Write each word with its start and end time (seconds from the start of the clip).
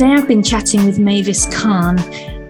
today 0.00 0.14
I've 0.14 0.26
been 0.26 0.42
chatting 0.42 0.86
with 0.86 0.98
Mavis 0.98 1.44
Karn, 1.54 1.98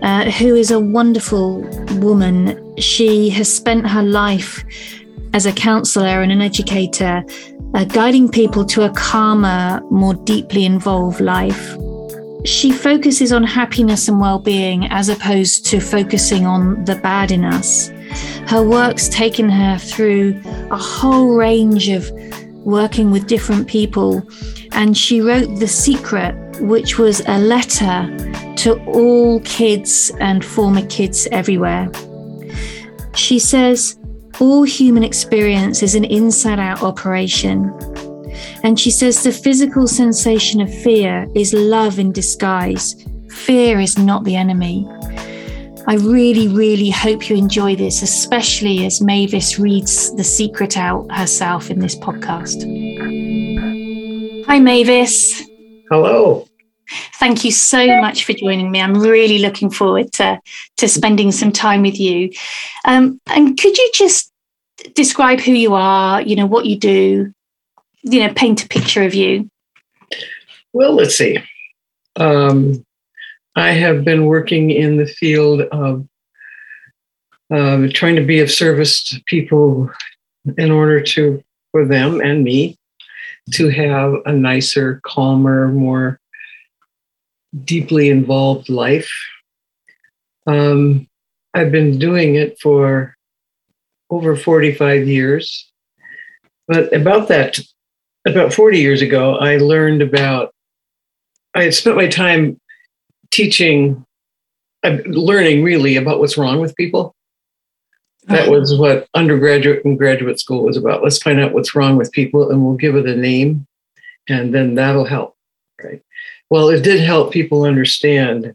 uh, 0.04 0.30
who 0.30 0.54
is 0.54 0.70
a 0.70 0.78
wonderful 0.78 1.62
woman. 1.98 2.76
She 2.76 3.28
has 3.30 3.52
spent 3.52 3.88
her 3.88 4.04
life 4.04 4.64
as 5.32 5.46
a 5.46 5.52
counselor 5.52 6.22
and 6.22 6.30
an 6.30 6.42
educator, 6.42 7.24
uh, 7.74 7.84
guiding 7.86 8.28
people 8.28 8.64
to 8.66 8.84
a 8.84 8.90
calmer, 8.90 9.82
more 9.90 10.14
deeply 10.14 10.64
involved 10.64 11.20
life. 11.20 11.76
She 12.44 12.70
focuses 12.70 13.32
on 13.32 13.42
happiness 13.42 14.06
and 14.06 14.20
well 14.20 14.38
being 14.38 14.86
as 14.86 15.08
opposed 15.08 15.66
to 15.66 15.80
focusing 15.80 16.46
on 16.46 16.84
the 16.84 16.94
bad 16.94 17.32
in 17.32 17.44
us. 17.44 17.88
Her 18.46 18.62
work's 18.62 19.08
taken 19.08 19.48
her 19.48 19.76
through 19.76 20.40
a 20.70 20.78
whole 20.78 21.34
range 21.34 21.88
of 21.88 22.08
working 22.64 23.10
with 23.10 23.26
different 23.26 23.66
people, 23.66 24.22
and 24.70 24.96
she 24.96 25.20
wrote 25.20 25.58
The 25.58 25.66
Secret, 25.66 26.49
which 26.60 26.98
was 26.98 27.20
a 27.26 27.38
letter 27.38 28.08
to 28.56 28.78
all 28.84 29.40
kids 29.40 30.12
and 30.20 30.44
former 30.44 30.86
kids 30.86 31.26
everywhere. 31.32 31.90
She 33.14 33.38
says, 33.38 33.98
all 34.40 34.62
human 34.62 35.02
experience 35.02 35.82
is 35.82 35.94
an 35.94 36.04
inside 36.04 36.58
out 36.58 36.82
operation. 36.82 37.70
And 38.62 38.78
she 38.78 38.90
says 38.90 39.22
the 39.22 39.32
physical 39.32 39.86
sensation 39.86 40.60
of 40.60 40.72
fear 40.82 41.26
is 41.34 41.52
love 41.52 41.98
in 41.98 42.12
disguise. 42.12 42.94
Fear 43.30 43.80
is 43.80 43.98
not 43.98 44.24
the 44.24 44.36
enemy. 44.36 44.88
I 45.86 45.94
really, 45.94 46.48
really 46.48 46.90
hope 46.90 47.28
you 47.28 47.36
enjoy 47.36 47.74
this, 47.74 48.02
especially 48.02 48.84
as 48.84 49.00
Mavis 49.00 49.58
reads 49.58 50.14
the 50.14 50.24
secret 50.24 50.76
out 50.76 51.10
herself 51.10 51.70
in 51.70 51.80
this 51.80 51.96
podcast. 51.96 52.62
Hi, 54.46 54.58
Mavis. 54.58 55.42
Hello. 55.90 56.46
Thank 57.14 57.44
you 57.44 57.52
so 57.52 57.86
much 58.00 58.24
for 58.24 58.32
joining 58.32 58.70
me. 58.70 58.80
I'm 58.80 58.94
really 58.94 59.38
looking 59.38 59.70
forward 59.70 60.12
to, 60.14 60.40
to 60.78 60.88
spending 60.88 61.32
some 61.32 61.52
time 61.52 61.82
with 61.82 61.98
you. 61.98 62.30
Um, 62.84 63.20
and 63.26 63.58
could 63.58 63.76
you 63.76 63.90
just 63.94 64.32
describe 64.94 65.40
who 65.40 65.52
you 65.52 65.74
are, 65.74 66.20
you 66.22 66.36
know, 66.36 66.46
what 66.46 66.66
you 66.66 66.76
do, 66.76 67.32
you 68.02 68.20
know, 68.20 68.32
paint 68.34 68.64
a 68.64 68.68
picture 68.68 69.02
of 69.02 69.14
you? 69.14 69.50
Well, 70.72 70.94
let's 70.94 71.16
see. 71.16 71.38
Um, 72.16 72.84
I 73.56 73.70
have 73.70 74.04
been 74.04 74.26
working 74.26 74.70
in 74.70 74.96
the 74.96 75.06
field 75.06 75.62
of 75.72 76.06
trying 77.50 78.16
to 78.16 78.24
be 78.24 78.40
of 78.40 78.50
service 78.50 79.02
to 79.04 79.22
people 79.26 79.90
in 80.56 80.70
order 80.70 81.00
to, 81.00 81.42
for 81.72 81.84
them 81.84 82.20
and 82.20 82.44
me, 82.44 82.78
to 83.52 83.68
have 83.68 84.14
a 84.26 84.32
nicer, 84.32 85.00
calmer, 85.04 85.68
more 85.68 86.19
deeply 87.64 88.08
involved 88.08 88.68
life. 88.68 89.10
Um, 90.46 91.08
I've 91.54 91.72
been 91.72 91.98
doing 91.98 92.36
it 92.36 92.58
for 92.60 93.16
over 94.10 94.36
45 94.36 95.08
years. 95.08 95.70
But 96.68 96.94
about 96.94 97.28
that, 97.28 97.58
about 98.26 98.52
40 98.52 98.78
years 98.78 99.02
ago, 99.02 99.36
I 99.36 99.56
learned 99.56 100.02
about, 100.02 100.54
I 101.54 101.64
had 101.64 101.74
spent 101.74 101.96
my 101.96 102.06
time 102.06 102.60
teaching, 103.30 104.04
uh, 104.84 104.98
learning 105.06 105.64
really 105.64 105.96
about 105.96 106.20
what's 106.20 106.38
wrong 106.38 106.60
with 106.60 106.76
people. 106.76 107.14
That 108.24 108.48
was 108.48 108.76
what 108.76 109.08
undergraduate 109.14 109.84
and 109.84 109.98
graduate 109.98 110.38
school 110.38 110.62
was 110.62 110.76
about. 110.76 111.02
Let's 111.02 111.18
find 111.18 111.40
out 111.40 111.52
what's 111.52 111.74
wrong 111.74 111.96
with 111.96 112.12
people 112.12 112.50
and 112.50 112.64
we'll 112.64 112.76
give 112.76 112.94
it 112.94 113.06
a 113.06 113.16
name 113.16 113.66
and 114.28 114.54
then 114.54 114.76
that'll 114.76 115.04
help. 115.04 115.34
Well, 116.50 116.68
it 116.68 116.82
did 116.82 117.00
help 117.00 117.32
people 117.32 117.62
understand 117.62 118.54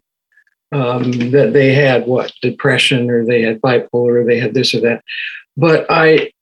um, 0.72 1.12
that 1.30 1.52
they 1.52 1.72
had 1.72 2.06
what 2.06 2.32
depression 2.42 3.10
or 3.10 3.24
they 3.24 3.42
had 3.42 3.60
bipolar 3.60 4.20
or 4.20 4.24
they 4.24 4.38
had 4.38 4.54
this 4.54 4.74
or 4.74 4.80
that. 4.80 5.02
But 5.56 5.86
I, 5.88 6.32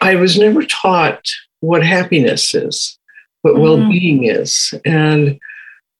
I 0.00 0.16
was 0.16 0.38
never 0.38 0.64
taught 0.64 1.26
what 1.60 1.84
happiness 1.84 2.54
is, 2.54 2.98
what 3.42 3.54
mm-hmm. 3.54 3.62
well-being 3.62 4.24
is, 4.24 4.72
and 4.84 5.38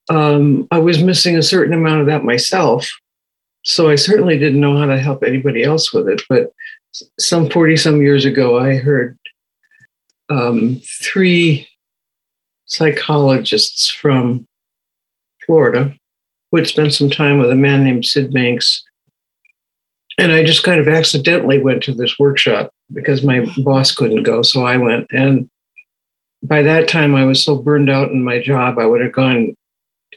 um, 0.09 0.67
I 0.71 0.79
was 0.79 1.03
missing 1.03 1.37
a 1.37 1.43
certain 1.43 1.73
amount 1.73 2.01
of 2.01 2.07
that 2.07 2.23
myself. 2.23 2.89
So 3.63 3.89
I 3.89 3.95
certainly 3.95 4.39
didn't 4.39 4.61
know 4.61 4.77
how 4.77 4.85
to 4.85 4.97
help 4.97 5.23
anybody 5.23 5.63
else 5.63 5.91
with 5.91 6.07
it. 6.07 6.21
But 6.29 6.53
some 7.19 7.49
40 7.49 7.75
some 7.75 8.01
years 8.01 8.23
ago, 8.23 8.57
I 8.57 8.77
heard 8.77 9.17
um, 10.29 10.81
three 11.03 11.67
psychologists 12.67 13.89
from 13.89 14.45
Florida 15.45 15.93
who 16.51 16.57
had 16.57 16.67
spent 16.67 16.93
some 16.93 17.09
time 17.09 17.39
with 17.39 17.49
a 17.49 17.55
man 17.55 17.83
named 17.83 18.05
Sid 18.05 18.31
Banks. 18.31 18.83
And 20.17 20.31
I 20.31 20.43
just 20.43 20.63
kind 20.63 20.79
of 20.79 20.87
accidentally 20.87 21.61
went 21.61 21.83
to 21.83 21.93
this 21.93 22.17
workshop 22.19 22.71
because 22.93 23.23
my 23.23 23.45
boss 23.57 23.93
couldn't 23.93 24.23
go. 24.23 24.41
So 24.41 24.65
I 24.65 24.77
went. 24.77 25.07
And 25.11 25.49
by 26.43 26.61
that 26.61 26.87
time, 26.87 27.15
I 27.15 27.25
was 27.25 27.43
so 27.43 27.55
burned 27.55 27.89
out 27.89 28.11
in 28.11 28.23
my 28.23 28.41
job, 28.41 28.79
I 28.79 28.85
would 28.85 29.01
have 29.01 29.11
gone 29.11 29.55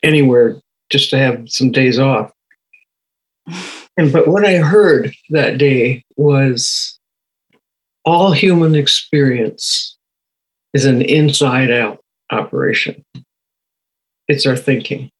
anywhere 0.02 0.56
just 0.90 1.10
to 1.10 1.18
have 1.18 1.48
some 1.48 1.70
days 1.70 1.98
off. 1.98 2.32
And 3.96 4.12
but 4.12 4.28
what 4.28 4.44
I 4.44 4.56
heard 4.56 5.12
that 5.30 5.58
day 5.58 6.04
was 6.16 6.98
all 8.04 8.32
human 8.32 8.74
experience 8.74 9.96
is 10.72 10.84
an 10.84 11.02
inside 11.02 11.70
out 11.70 11.99
operation. 12.30 13.04
It's 14.28 14.46
our 14.46 14.56
thinking. 14.56 15.10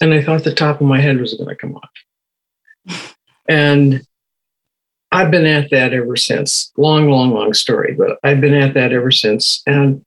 And 0.00 0.14
I 0.14 0.22
thought 0.22 0.44
the 0.44 0.54
top 0.54 0.80
of 0.80 0.86
my 0.86 1.00
head 1.00 1.20
was 1.20 1.34
going 1.34 1.48
to 1.48 1.56
come 1.56 1.76
off. 1.76 3.10
And 3.48 4.06
I've 5.12 5.30
been 5.30 5.46
at 5.46 5.70
that 5.70 5.92
ever 5.92 6.16
since. 6.16 6.72
Long, 6.76 7.10
long, 7.10 7.32
long 7.32 7.52
story, 7.52 7.94
but 7.94 8.18
I've 8.22 8.40
been 8.40 8.54
at 8.54 8.74
that 8.74 8.92
ever 8.92 9.10
since. 9.10 9.62
And 9.66 10.04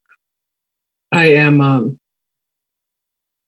I 1.12 1.34
am 1.34 1.62
um, 1.62 2.00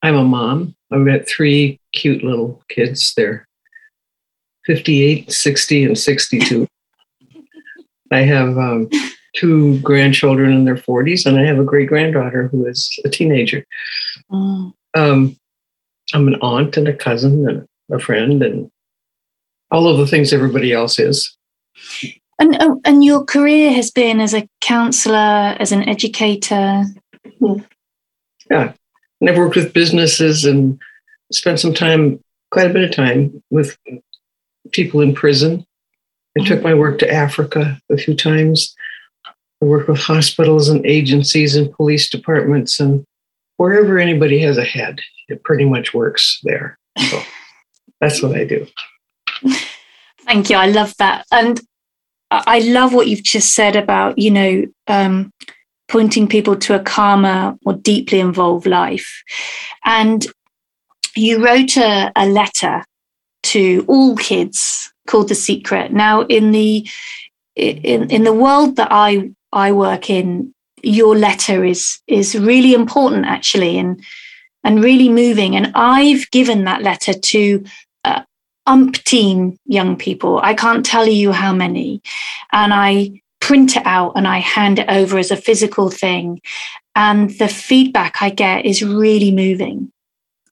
I'm 0.06 0.16
a 0.16 0.23
mom. 0.23 0.75
I've 0.91 1.06
got 1.06 1.28
three 1.28 1.79
cute 1.91 2.23
little 2.23 2.62
kids. 2.69 3.13
They're 3.16 3.47
58, 4.66 5.31
60, 5.31 5.84
and 5.85 5.97
62. 5.97 6.67
I 8.12 8.19
have 8.19 8.57
um, 8.57 8.88
two 9.35 9.79
grandchildren 9.81 10.51
in 10.51 10.66
their 10.66 10.75
40s, 10.75 11.25
and 11.25 11.38
I 11.38 11.44
have 11.44 11.59
a 11.59 11.63
great 11.63 11.88
granddaughter 11.88 12.47
who 12.47 12.66
is 12.66 12.90
a 13.06 13.09
teenager. 13.09 13.66
Mm. 14.31 14.73
Um, 14.96 15.38
I'm 16.13 16.28
an 16.28 16.35
aunt 16.41 16.78
and 16.78 16.88
a 16.88 16.94
cousin 16.94 17.47
and 17.47 17.68
a 17.91 18.00
friend 18.00 18.41
and 18.44 18.72
all 19.72 19.88
of 19.88 19.97
the 19.97 20.07
things 20.07 20.31
everybody 20.31 20.72
else 20.72 21.00
is. 21.00 21.35
And 22.40 22.57
oh, 22.59 22.81
and 22.85 23.03
your 23.03 23.23
career 23.23 23.72
has 23.72 23.91
been 23.91 24.19
as 24.19 24.34
a 24.34 24.47
counselor, 24.62 25.56
as 25.59 25.72
an 25.72 25.88
educator. 25.88 26.84
Yeah, 28.50 28.73
and 29.22 29.29
I've 29.29 29.38
worked 29.38 29.56
with 29.56 29.73
businesses 29.73 30.46
and 30.46 30.79
spent 31.31 31.59
some 31.59 31.73
time, 31.73 32.19
quite 32.52 32.69
a 32.69 32.73
bit 32.73 32.84
of 32.84 32.91
time, 32.91 33.41
with 33.50 33.78
people 34.72 35.02
in 35.02 35.16
prison. 35.16 35.66
I 36.38 36.44
took 36.44 36.62
my 36.62 36.73
work 36.73 37.00
to 37.00 37.12
Africa 37.12 37.79
a 37.90 37.97
few 37.97 38.13
times. 38.13 38.75
I 39.65 39.67
work 39.67 39.87
with 39.87 39.99
hospitals 39.99 40.69
and 40.69 40.85
agencies 40.85 41.55
and 41.55 41.73
police 41.73 42.07
departments 42.07 42.79
and 42.79 43.03
wherever 43.57 43.97
anybody 43.97 44.39
has 44.41 44.57
a 44.57 44.63
head, 44.63 44.99
it 45.27 45.43
pretty 45.43 45.65
much 45.65 45.93
works 45.93 46.39
there. 46.43 46.77
So 47.09 47.19
that's 47.99 48.21
what 48.21 48.35
I 48.35 48.43
do. 48.45 48.67
Thank 50.25 50.51
you. 50.51 50.57
I 50.57 50.67
love 50.67 50.95
that. 50.97 51.25
And 51.31 51.59
I 52.29 52.59
love 52.59 52.93
what 52.93 53.07
you've 53.07 53.23
just 53.23 53.53
said 53.53 53.75
about, 53.75 54.19
you 54.19 54.29
know, 54.29 54.65
um, 54.87 55.31
pointing 55.87 56.27
people 56.27 56.55
to 56.57 56.75
a 56.75 56.83
calmer, 56.83 57.55
more 57.65 57.75
deeply 57.75 58.19
involved 58.19 58.67
life. 58.67 59.23
And 59.83 60.28
you 61.16 61.43
wrote 61.43 61.75
a, 61.78 62.11
a 62.16 62.28
letter 62.28 62.84
to 63.43 63.85
all 63.87 64.16
kids 64.16 64.93
called 65.07 65.29
The 65.29 65.35
Secret. 65.35 65.91
Now, 65.91 66.22
in 66.22 66.51
the 66.51 66.87
in, 67.55 68.11
in 68.11 68.25
the 68.25 68.34
world 68.34 68.75
that 68.75 68.90
I 68.91 69.31
I 69.55 69.72
work 69.72 70.09
in, 70.09 70.53
your 70.84 71.17
letter 71.17 71.63
is 71.66 71.99
is 72.05 72.35
really 72.35 72.75
important 72.75 73.25
actually 73.25 73.79
and 73.79 74.03
and 74.63 74.84
really 74.84 75.09
moving. 75.09 75.55
And 75.55 75.72
I've 75.73 76.29
given 76.31 76.66
that 76.66 76.84
letter 76.84 77.13
to 77.13 77.63
uh, 78.03 78.22
umpteen 78.67 79.57
young 79.66 79.96
people. 79.96 80.40
I 80.43 80.53
can't 80.53 80.85
tell 80.85 81.07
you 81.07 81.31
how 81.31 81.53
many. 81.53 82.02
And 82.52 82.73
I 82.73 83.22
print 83.40 83.78
it 83.78 83.85
out 83.85 84.13
and 84.16 84.28
I 84.28 84.40
hand 84.40 84.79
it 84.79 84.90
over 84.90 85.17
as 85.17 85.31
a 85.31 85.37
physical 85.37 85.90
thing. 85.90 86.41
And 86.96 87.29
the 87.37 87.47
feedback 87.47 88.22
I 88.22 88.31
get 88.31 88.66
is 88.66 88.81
really 88.84 89.31
moving 89.31 89.91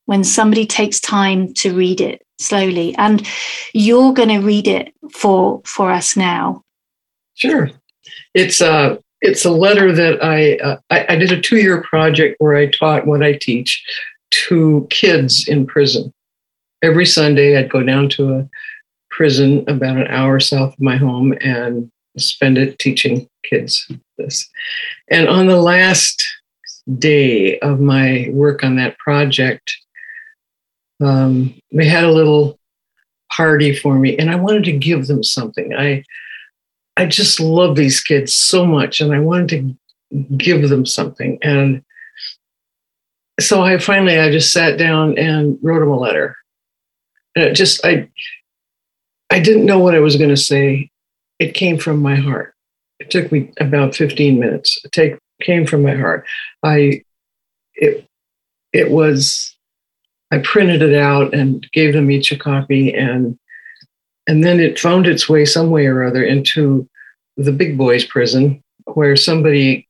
when 0.05 0.23
somebody 0.23 0.65
takes 0.65 0.99
time 0.99 1.53
to 1.55 1.75
read 1.75 2.01
it 2.01 2.21
slowly. 2.39 2.93
And 2.95 3.27
you're 3.73 4.13
going 4.13 4.29
to 4.29 4.39
read 4.39 4.67
it 4.67 4.93
for 5.11 5.61
for 5.65 5.91
us 5.91 6.15
now. 6.15 6.63
Sure. 7.33 7.71
It's 8.33 8.61
uh 8.61 8.97
it's 9.23 9.45
a 9.45 9.51
letter 9.51 9.93
that 9.93 10.21
I, 10.21 10.57
uh, 10.57 10.77
I, 10.89 11.05
I 11.13 11.15
did 11.15 11.31
a 11.31 11.39
two 11.39 11.55
year 11.55 11.81
project 11.81 12.35
where 12.39 12.55
I 12.55 12.67
taught 12.67 13.07
what 13.07 13.23
I 13.23 13.33
teach 13.33 13.83
to 14.31 14.85
kids 14.89 15.47
in 15.47 15.65
prison. 15.65 16.13
Every 16.83 17.05
Sunday, 17.05 17.57
I'd 17.57 17.71
go 17.71 17.81
down 17.83 18.09
to 18.09 18.33
a 18.33 18.49
prison 19.09 19.63
about 19.69 19.95
an 19.95 20.07
hour 20.07 20.41
south 20.41 20.73
of 20.73 20.81
my 20.81 20.97
home 20.97 21.33
and 21.39 21.89
spend 22.17 22.57
it 22.57 22.77
teaching 22.79 23.27
kids 23.43 23.89
this. 24.17 24.49
And 25.09 25.29
on 25.29 25.47
the 25.47 25.61
last 25.61 26.21
day 26.99 27.59
of 27.59 27.79
my 27.79 28.27
work 28.31 28.61
on 28.61 28.75
that 28.75 28.97
project, 28.97 29.73
um, 31.01 31.55
they 31.71 31.85
had 31.85 32.03
a 32.03 32.11
little 32.11 32.59
party 33.31 33.73
for 33.73 33.97
me, 33.97 34.17
and 34.17 34.29
I 34.29 34.35
wanted 34.35 34.65
to 34.65 34.73
give 34.73 35.07
them 35.07 35.23
something. 35.23 35.73
I 35.73 36.03
I 36.95 37.05
just 37.05 37.39
love 37.39 37.75
these 37.75 38.01
kids 38.01 38.33
so 38.33 38.65
much, 38.65 39.01
and 39.01 39.13
I 39.13 39.19
wanted 39.19 39.49
to 39.49 39.77
give 40.37 40.69
them 40.69 40.85
something. 40.85 41.39
And 41.41 41.83
so 43.39 43.61
I 43.63 43.77
finally 43.77 44.19
I 44.19 44.31
just 44.31 44.53
sat 44.53 44.77
down 44.77 45.17
and 45.17 45.57
wrote 45.61 45.79
them 45.79 45.89
a 45.89 45.97
letter. 45.97 46.37
And 47.35 47.45
it 47.45 47.53
just 47.53 47.83
I 47.85 48.09
I 49.29 49.39
didn't 49.39 49.65
know 49.65 49.79
what 49.79 49.95
I 49.95 49.99
was 49.99 50.17
going 50.17 50.29
to 50.29 50.37
say. 50.37 50.91
It 51.39 51.55
came 51.55 51.79
from 51.79 52.01
my 52.01 52.15
heart. 52.15 52.53
It 52.99 53.09
took 53.09 53.31
me 53.31 53.51
about 53.59 53.95
15 53.95 54.39
minutes. 54.39 54.79
It 54.85 54.91
take, 54.91 55.17
came 55.41 55.65
from 55.65 55.81
my 55.81 55.95
heart. 55.95 56.25
I 56.61 57.03
it 57.73 58.07
it 58.71 58.91
was 58.91 59.55
I 60.31 60.39
printed 60.39 60.81
it 60.81 60.95
out 60.95 61.33
and 61.33 61.67
gave 61.73 61.93
them 61.93 62.11
each 62.11 62.31
a 62.31 62.37
copy 62.37 62.93
and 62.93 63.37
and 64.27 64.43
then 64.43 64.59
it 64.59 64.79
found 64.79 65.07
its 65.07 65.27
way 65.27 65.45
some 65.45 65.69
way 65.69 65.85
or 65.85 66.03
other 66.03 66.23
into 66.23 66.87
the 67.37 67.51
big 67.51 67.77
boys 67.77 68.05
prison 68.05 68.61
where 68.85 69.15
somebody 69.15 69.87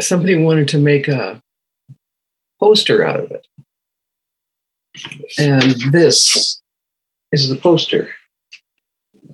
somebody 0.00 0.42
wanted 0.42 0.68
to 0.68 0.78
make 0.78 1.08
a 1.08 1.42
poster 2.60 3.04
out 3.04 3.20
of 3.20 3.30
it. 3.30 3.46
And 5.38 5.74
this 5.92 6.60
is 7.32 7.48
the 7.48 7.56
poster. 7.56 8.10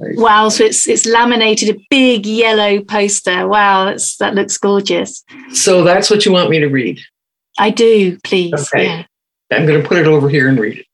Wow, 0.00 0.48
so 0.48 0.64
it's 0.64 0.86
it's 0.86 1.06
laminated 1.06 1.74
a 1.74 1.80
big 1.90 2.24
yellow 2.24 2.80
poster. 2.82 3.48
Wow, 3.48 3.86
that's 3.86 4.16
that 4.18 4.34
looks 4.34 4.56
gorgeous. 4.56 5.24
So 5.52 5.82
that's 5.82 6.08
what 6.08 6.24
you 6.24 6.32
want 6.32 6.50
me 6.50 6.60
to 6.60 6.68
read. 6.68 7.00
I 7.58 7.70
do, 7.70 8.18
please. 8.22 8.54
Okay. 8.54 8.84
Yeah. 8.84 9.04
I'm 9.50 9.66
going 9.66 9.82
to 9.82 9.88
put 9.88 9.98
it 9.98 10.06
over 10.06 10.28
here 10.28 10.48
and 10.48 10.58
read 10.60 10.78
it. 10.78 10.86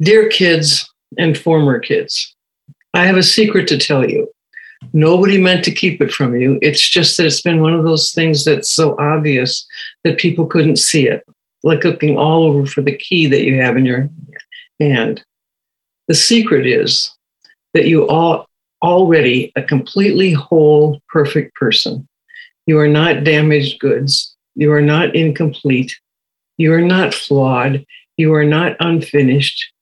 Dear 0.00 0.28
kids 0.28 0.87
and 1.16 1.38
former 1.38 1.78
kids, 1.78 2.34
I 2.94 3.06
have 3.06 3.16
a 3.16 3.22
secret 3.22 3.68
to 3.68 3.78
tell 3.78 4.08
you. 4.08 4.28
Nobody 4.92 5.40
meant 5.40 5.64
to 5.64 5.74
keep 5.74 6.00
it 6.00 6.12
from 6.12 6.36
you. 6.36 6.58
It's 6.62 6.88
just 6.88 7.16
that 7.16 7.26
it's 7.26 7.42
been 7.42 7.60
one 7.60 7.74
of 7.74 7.84
those 7.84 8.12
things 8.12 8.44
that's 8.44 8.70
so 8.70 8.96
obvious 8.98 9.66
that 10.04 10.18
people 10.18 10.46
couldn't 10.46 10.76
see 10.76 11.08
it, 11.08 11.24
like 11.62 11.84
looking 11.84 12.16
all 12.16 12.44
over 12.44 12.64
for 12.66 12.82
the 12.82 12.96
key 12.96 13.26
that 13.26 13.42
you 13.42 13.60
have 13.60 13.76
in 13.76 13.84
your 13.84 14.08
hand. 14.78 15.24
The 16.06 16.14
secret 16.14 16.66
is 16.66 17.12
that 17.74 17.86
you 17.86 18.06
are 18.08 18.46
already 18.82 19.52
a 19.56 19.62
completely 19.62 20.32
whole, 20.32 21.00
perfect 21.08 21.54
person. 21.54 22.08
You 22.66 22.78
are 22.78 22.88
not 22.88 23.24
damaged 23.24 23.80
goods. 23.80 24.36
You 24.54 24.72
are 24.72 24.82
not 24.82 25.14
incomplete. 25.14 25.96
You 26.56 26.72
are 26.72 26.80
not 26.80 27.14
flawed. 27.14 27.84
You 28.16 28.34
are 28.34 28.44
not 28.44 28.76
unfinished. 28.80 29.72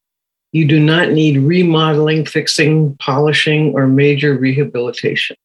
You 0.57 0.65
do 0.65 0.81
not 0.81 1.13
need 1.13 1.37
remodeling, 1.37 2.25
fixing, 2.25 2.97
polishing, 2.97 3.75
or 3.75 3.87
major 3.87 4.39
rehabilitation. 4.39 5.37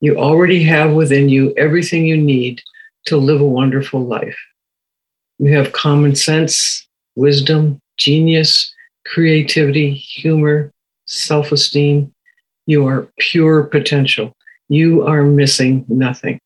You 0.00 0.16
already 0.16 0.64
have 0.64 0.94
within 0.94 1.28
you 1.28 1.54
everything 1.56 2.06
you 2.06 2.16
need 2.16 2.60
to 3.04 3.18
live 3.18 3.40
a 3.40 3.46
wonderful 3.46 4.04
life. 4.04 4.36
You 5.38 5.56
have 5.56 5.70
common 5.70 6.16
sense, 6.16 6.88
wisdom, 7.14 7.78
genius, 7.98 8.74
creativity, 9.06 9.94
humor, 9.94 10.72
self 11.04 11.52
esteem. 11.52 12.12
You 12.66 12.84
are 12.88 13.06
pure 13.20 13.62
potential. 13.62 14.34
You 14.68 15.06
are 15.06 15.22
missing 15.22 15.84
nothing. 15.88 16.40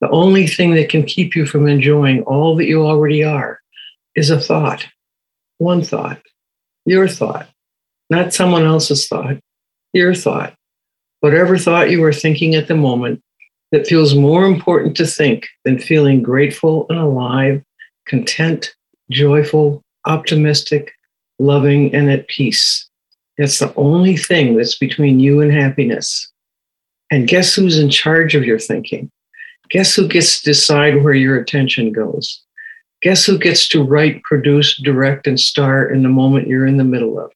The 0.00 0.10
only 0.10 0.46
thing 0.46 0.74
that 0.76 0.90
can 0.90 1.06
keep 1.06 1.34
you 1.34 1.44
from 1.44 1.66
enjoying 1.66 2.22
all 2.22 2.54
that 2.54 2.66
you 2.66 2.86
already 2.86 3.24
are 3.24 3.58
is 4.14 4.30
a 4.30 4.38
thought, 4.38 4.86
one 5.58 5.82
thought, 5.82 6.20
your 6.84 7.08
thought, 7.08 7.48
not 8.10 8.34
someone 8.34 8.64
else's 8.64 9.06
thought, 9.08 9.38
your 9.92 10.14
thought. 10.14 10.54
Whatever 11.20 11.56
thought 11.56 11.90
you 11.90 12.02
are 12.04 12.12
thinking 12.12 12.54
at 12.54 12.68
the 12.68 12.74
moment 12.74 13.22
that 13.70 13.86
feels 13.86 14.14
more 14.14 14.44
important 14.44 14.96
to 14.96 15.06
think 15.06 15.46
than 15.64 15.78
feeling 15.78 16.22
grateful 16.22 16.86
and 16.88 16.98
alive, 16.98 17.62
content, 18.06 18.74
joyful, 19.10 19.82
optimistic, 20.04 20.92
loving, 21.38 21.94
and 21.94 22.10
at 22.10 22.28
peace. 22.28 22.88
That's 23.38 23.58
the 23.58 23.74
only 23.76 24.16
thing 24.16 24.56
that's 24.56 24.76
between 24.76 25.20
you 25.20 25.40
and 25.40 25.52
happiness. 25.52 26.30
And 27.10 27.28
guess 27.28 27.54
who's 27.54 27.78
in 27.78 27.90
charge 27.90 28.34
of 28.34 28.44
your 28.44 28.58
thinking? 28.58 29.10
Guess 29.70 29.94
who 29.94 30.08
gets 30.08 30.38
to 30.38 30.44
decide 30.50 31.02
where 31.02 31.14
your 31.14 31.38
attention 31.38 31.92
goes? 31.92 32.42
Guess 33.02 33.24
who 33.26 33.36
gets 33.36 33.68
to 33.68 33.82
write, 33.82 34.22
produce, 34.22 34.80
direct, 34.80 35.26
and 35.26 35.38
star 35.38 35.88
in 35.90 36.04
the 36.04 36.08
moment 36.08 36.46
you're 36.46 36.66
in 36.66 36.76
the 36.76 36.84
middle 36.84 37.18
of? 37.18 37.32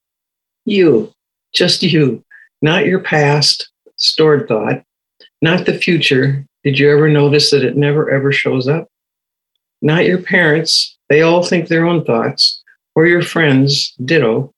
You, 0.65 1.13
just 1.53 1.83
you, 1.83 2.25
not 2.63 2.87
your 2.87 3.01
past, 3.01 3.69
stored 3.97 4.47
thought, 4.47 4.85
not 5.43 5.67
the 5.67 5.77
future. 5.77 6.45
Did 6.63 6.79
you 6.79 6.91
ever 6.91 7.09
notice 7.09 7.51
that 7.51 7.65
it 7.65 7.77
never 7.77 8.11
ever 8.11 8.31
shows 8.33 8.69
up? 8.69 8.89
Not 9.83 10.05
your 10.05 10.23
parents, 10.23 10.97
they 11.09 11.23
all 11.23 11.43
think 11.43 11.69
their 11.69 11.85
own 11.85 12.05
thoughts, 12.05 12.63
or 12.95 13.07
your 13.07 13.23
friends, 13.23 13.93
ditto, 14.05 14.53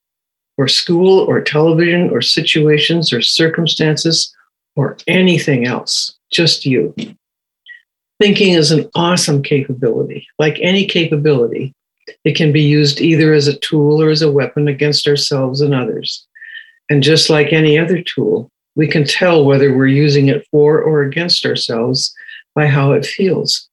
or 0.57 0.67
school, 0.67 1.19
or 1.19 1.41
television, 1.41 2.09
or 2.11 2.21
situations, 2.21 3.11
or 3.11 3.21
circumstances, 3.21 4.33
or 4.75 4.97
anything 5.07 5.65
else, 5.65 6.17
just 6.31 6.65
you. 6.65 6.93
Thinking 8.19 8.53
is 8.53 8.71
an 8.71 8.89
awesome 8.95 9.41
capability. 9.41 10.27
Like 10.37 10.59
any 10.61 10.85
capability, 10.85 11.73
it 12.25 12.35
can 12.35 12.51
be 12.51 12.61
used 12.61 12.99
either 12.99 13.33
as 13.33 13.47
a 13.47 13.57
tool 13.59 14.01
or 14.01 14.09
as 14.09 14.21
a 14.21 14.31
weapon 14.31 14.67
against 14.67 15.07
ourselves 15.07 15.61
and 15.61 15.73
others. 15.73 16.27
And 16.89 17.01
just 17.01 17.29
like 17.29 17.53
any 17.53 17.79
other 17.79 18.01
tool, 18.01 18.51
we 18.75 18.87
can 18.87 19.05
tell 19.05 19.45
whether 19.45 19.75
we're 19.75 19.87
using 19.87 20.27
it 20.27 20.45
for 20.51 20.81
or 20.81 21.03
against 21.03 21.45
ourselves 21.45 22.13
by 22.55 22.67
how 22.67 22.91
it 22.91 23.05
feels. 23.05 23.69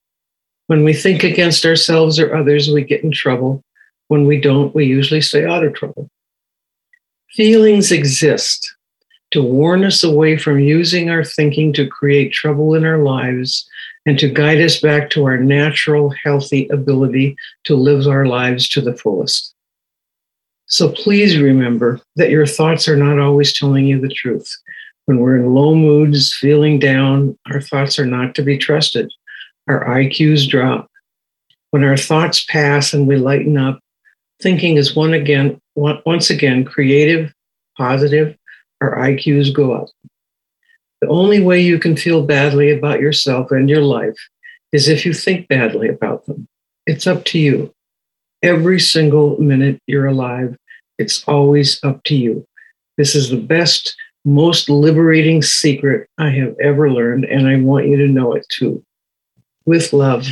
When 0.69 0.85
we 0.85 0.95
think 0.95 1.25
against 1.25 1.65
ourselves 1.65 2.21
or 2.21 2.35
others, 2.35 2.71
we 2.71 2.85
get 2.85 3.03
in 3.03 3.11
trouble. 3.11 3.65
When 4.09 4.27
we 4.27 4.41
don't, 4.41 4.75
we 4.75 4.85
usually 4.85 5.23
stay 5.23 5.45
out 5.45 5.65
of 5.65 5.75
trouble. 5.75 6.09
Feelings 7.33 7.91
exist 7.91 8.75
to 9.33 9.43
warn 9.43 9.85
us 9.85 10.05
away 10.05 10.37
from 10.37 10.61
using 10.61 11.11
our 11.11 11.25
thinking 11.25 11.73
to 11.73 11.87
create 11.87 12.33
trouble 12.33 12.75
in 12.75 12.85
our 12.85 12.99
lives 12.99 13.69
and 14.07 14.19
to 14.21 14.29
guide 14.29 14.61
us 14.61 14.81
back 14.81 15.11
to 15.11 15.25
our 15.25 15.37
natural, 15.37 16.15
healthy 16.25 16.69
ability 16.69 17.37
to 17.65 17.75
live 17.75 18.07
our 18.07 18.27
lives 18.27 18.69
to 18.69 18.81
the 18.81 18.97
fullest. 18.97 19.53
So 20.67 20.91
please 20.91 21.39
remember 21.39 22.01
that 22.15 22.31
your 22.31 22.47
thoughts 22.47 22.89
are 22.89 22.97
not 22.97 23.19
always 23.19 23.57
telling 23.57 23.87
you 23.87 24.01
the 24.01 24.09
truth. 24.09 24.49
When 25.07 25.21
we're 25.21 25.37
in 25.37 25.55
low 25.55 25.75
moods, 25.75 26.35
feeling 26.35 26.79
down, 26.79 27.39
our 27.51 27.61
thoughts 27.61 27.99
are 27.99 28.07
not 28.07 28.35
to 28.37 28.43
be 28.43 28.59
trusted. 28.59 29.13
Our 29.69 29.85
IQs 29.85 30.49
drop. 30.49 30.89
When 31.71 31.85
our 31.85 31.97
thoughts 31.97 32.45
pass 32.45 32.93
and 32.93 33.07
we 33.07 33.17
lighten 33.17 33.57
up, 33.57 33.81
thinking 34.41 34.77
is 34.77 34.97
one 34.97 35.15
again, 35.15 35.61
once 35.75 36.31
again 36.31 36.65
creative, 36.65 37.33
positive, 37.77 38.37
our 38.81 38.97
IQs 38.97 39.53
go 39.53 39.73
up. 39.73 39.89
The 41.01 41.09
only 41.09 41.41
way 41.43 41.61
you 41.61 41.79
can 41.79 41.97
feel 41.97 42.25
badly 42.25 42.71
about 42.71 43.01
yourself 43.01 43.51
and 43.51 43.69
your 43.69 43.83
life 43.83 44.17
is 44.73 44.89
if 44.89 45.05
you 45.05 45.13
think 45.13 45.49
badly 45.49 45.89
about 45.89 46.27
them. 46.27 46.49
It's 46.87 47.07
up 47.07 47.25
to 47.27 47.39
you. 47.39 47.75
Every 48.43 48.81
single 48.81 49.39
minute 49.39 49.81
you're 49.87 50.07
alive, 50.07 50.57
it's 50.99 51.25
always 51.25 51.83
up 51.85 52.03
to 52.05 52.15
you. 52.15 52.47
This 52.97 53.15
is 53.15 53.29
the 53.29 53.37
best, 53.37 53.95
most 54.25 54.71
liberating 54.71 55.43
secret 55.43 56.09
I 56.19 56.31
have 56.31 56.55
ever 56.63 56.91
learned, 56.91 57.25
and 57.25 57.47
I 57.47 57.57
want 57.57 57.89
you 57.89 57.97
to 57.99 58.09
know 58.09 58.33
it 58.33 58.47
too. 58.49 58.83
With 59.67 59.93
love, 59.93 60.27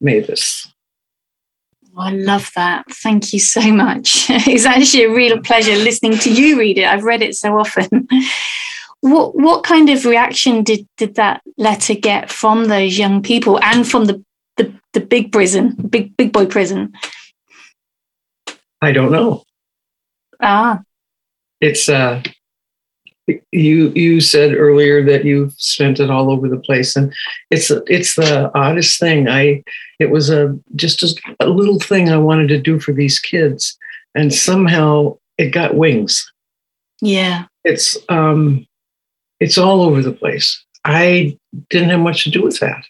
Mavis. 0.00 0.72
Oh, 1.96 2.02
I 2.02 2.10
love 2.10 2.50
that. 2.54 2.84
Thank 2.90 3.32
you 3.32 3.38
so 3.38 3.60
much. 3.72 4.26
it's 4.30 4.64
actually 4.64 5.04
a 5.04 5.14
real 5.14 5.40
pleasure 5.40 5.76
listening 5.76 6.18
to 6.18 6.32
you 6.32 6.58
read 6.58 6.78
it. 6.78 6.86
I've 6.86 7.04
read 7.04 7.22
it 7.22 7.34
so 7.34 7.58
often. 7.58 8.08
what 9.02 9.34
what 9.34 9.64
kind 9.64 9.90
of 9.90 10.04
reaction 10.04 10.62
did 10.62 10.88
did 10.96 11.16
that 11.16 11.42
letter 11.58 11.94
get 11.94 12.30
from 12.30 12.66
those 12.66 12.96
young 12.96 13.20
people 13.20 13.60
and 13.62 13.86
from 13.86 14.06
the 14.06 14.24
the, 14.56 14.72
the 14.92 15.00
big 15.00 15.32
prison, 15.32 15.74
big 15.90 16.16
big 16.16 16.32
boy 16.32 16.46
prison? 16.46 16.92
I 18.80 18.92
don't 18.92 19.12
know. 19.12 19.42
Ah. 20.40 20.82
It's 21.60 21.88
uh 21.88 22.22
you 23.50 23.90
you 23.94 24.20
said 24.20 24.54
earlier 24.54 25.04
that 25.04 25.24
you've 25.24 25.52
spent 25.54 26.00
it 26.00 26.10
all 26.10 26.30
over 26.30 26.48
the 26.48 26.58
place 26.58 26.96
and 26.96 27.12
it's 27.50 27.70
it's 27.86 28.16
the 28.16 28.50
oddest 28.56 28.98
thing 28.98 29.28
i 29.28 29.62
it 30.00 30.10
was 30.10 30.28
a 30.28 30.58
just 30.74 31.04
a, 31.04 31.14
a 31.38 31.48
little 31.48 31.78
thing 31.78 32.08
i 32.08 32.16
wanted 32.16 32.48
to 32.48 32.60
do 32.60 32.80
for 32.80 32.92
these 32.92 33.20
kids 33.20 33.78
and 34.16 34.34
somehow 34.34 35.16
it 35.38 35.50
got 35.50 35.76
wings 35.76 36.32
yeah 37.00 37.44
it's 37.64 37.96
um 38.08 38.66
it's 39.42 39.58
all 39.58 39.82
over 39.82 40.00
the 40.02 40.12
place. 40.12 40.64
I 40.84 41.36
didn't 41.68 41.90
have 41.90 41.98
much 41.98 42.22
to 42.22 42.30
do 42.30 42.42
with 42.42 42.60
that. 42.60 42.84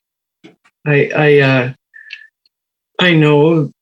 I 0.87 1.11
i 1.27 1.39
uh 1.39 1.73
i 3.01 3.15
know 3.15 3.73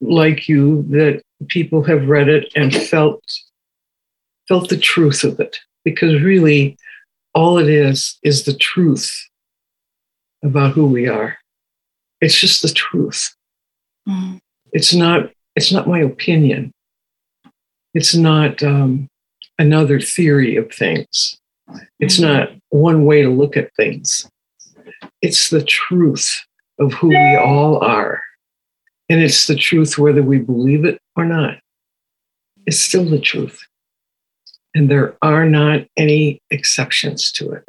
like 0.00 0.48
you 0.48 0.84
that 0.90 1.22
people 1.48 1.82
have 1.82 2.08
read 2.08 2.28
it 2.28 2.52
and 2.54 2.72
felt 2.72 3.24
felt 4.46 4.68
the 4.68 4.76
truth 4.76 5.24
of 5.24 5.40
it. 5.40 5.58
Because 5.84 6.22
really 6.22 6.76
all 7.34 7.58
it 7.58 7.68
is 7.68 8.18
is 8.22 8.44
the 8.44 8.54
truth 8.54 9.10
about 10.44 10.74
who 10.74 10.86
we 10.86 11.08
are. 11.08 11.38
It's 12.20 12.38
just 12.38 12.62
the 12.62 12.72
truth. 12.84 13.34
Mm. 14.08 14.40
it's 14.72 14.94
not 14.94 15.30
it's 15.56 15.72
not 15.72 15.88
my 15.88 16.00
opinion. 16.00 16.72
It's 17.94 18.14
not 18.14 18.62
um, 18.62 19.08
another 19.58 20.00
theory 20.00 20.56
of 20.56 20.72
things 20.72 21.38
it's 22.00 22.18
not 22.18 22.50
one 22.70 23.04
way 23.04 23.22
to 23.22 23.28
look 23.28 23.56
at 23.56 23.74
things 23.76 24.28
it's 25.20 25.50
the 25.50 25.62
truth 25.62 26.40
of 26.78 26.92
who 26.94 27.08
we 27.08 27.36
all 27.36 27.82
are 27.84 28.22
and 29.08 29.20
it's 29.20 29.46
the 29.46 29.56
truth 29.56 29.98
whether 29.98 30.22
we 30.22 30.38
believe 30.38 30.84
it 30.84 30.98
or 31.16 31.24
not 31.24 31.58
it's 32.66 32.80
still 32.80 33.04
the 33.04 33.20
truth 33.20 33.66
and 34.74 34.90
there 34.90 35.16
are 35.22 35.46
not 35.46 35.86
any 35.96 36.40
exceptions 36.50 37.30
to 37.32 37.52
it. 37.52 37.68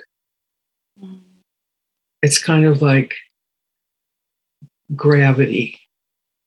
It's 2.22 2.42
kind 2.42 2.66
of 2.66 2.82
like 2.82 3.16
gravity, 4.96 5.80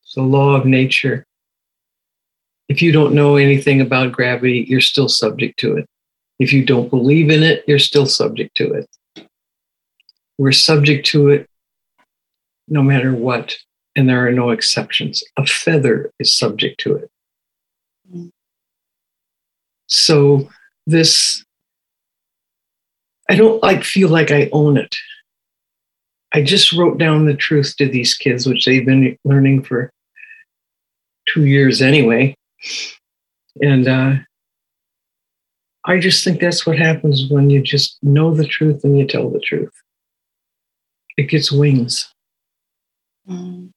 it's 0.03 0.15
the 0.15 0.23
law 0.23 0.55
of 0.55 0.65
nature. 0.65 1.27
If 2.69 2.83
you 2.83 2.91
don't 2.91 3.15
know 3.15 3.37
anything 3.37 3.81
about 3.81 4.13
gravity, 4.13 4.65
you're 4.69 4.81
still 4.81 5.09
subject 5.09 5.59
to 5.61 5.77
it. 5.77 5.87
If 6.39 6.53
you 6.53 6.65
don't 6.65 6.91
believe 6.91 7.31
in 7.31 7.43
it, 7.43 7.65
you're 7.67 7.79
still 7.79 8.07
subject 8.07 8.57
to 8.57 8.73
it. 8.75 9.29
We're 10.39 10.53
subject 10.53 11.07
to 11.07 11.31
it 11.31 11.49
no 12.69 12.83
matter 12.83 13.15
what, 13.15 13.57
and 13.95 14.09
there 14.09 14.27
are 14.27 14.33
no 14.33 14.51
exceptions. 14.51 15.23
A 15.37 15.47
feather 15.47 16.11
is 16.19 16.37
subject 16.37 16.81
to 16.81 16.97
it. 16.97 17.11
So 19.87 20.51
this, 20.87 21.45
I 23.31 23.37
don't 23.37 23.63
like 23.63 23.85
feel 23.85 24.09
like 24.09 24.31
I 24.31 24.51
own 24.53 24.77
it. 24.77 24.95
I 26.35 26.43
just 26.43 26.73
wrote 26.73 26.99
down 26.99 27.25
the 27.25 27.35
truth 27.35 27.75
to 27.79 27.89
these 27.89 28.15
kids, 28.15 28.47
which 28.47 28.67
they've 28.67 28.85
been 28.85 29.17
learning 29.25 29.63
for 29.63 29.91
two 31.29 31.47
years 31.47 31.81
anyway. 31.81 32.37
And 33.63 33.89
uh, 33.89 34.15
I 35.87 35.99
just 35.99 36.25
think 36.25 36.41
that's 36.41 36.67
what 36.67 36.79
happens 36.79 37.31
when 37.31 37.49
you 37.49 37.63
just 37.63 37.99
know 38.03 38.35
the 38.35 38.47
truth 38.47 38.83
and 38.85 38.99
you 38.99 39.07
tell 39.07 39.31
the 39.31 39.41
truth. 39.41 39.73
It 41.17 41.31
gets 41.31 41.51
wings. 41.51 42.13
Mm. 43.29 43.71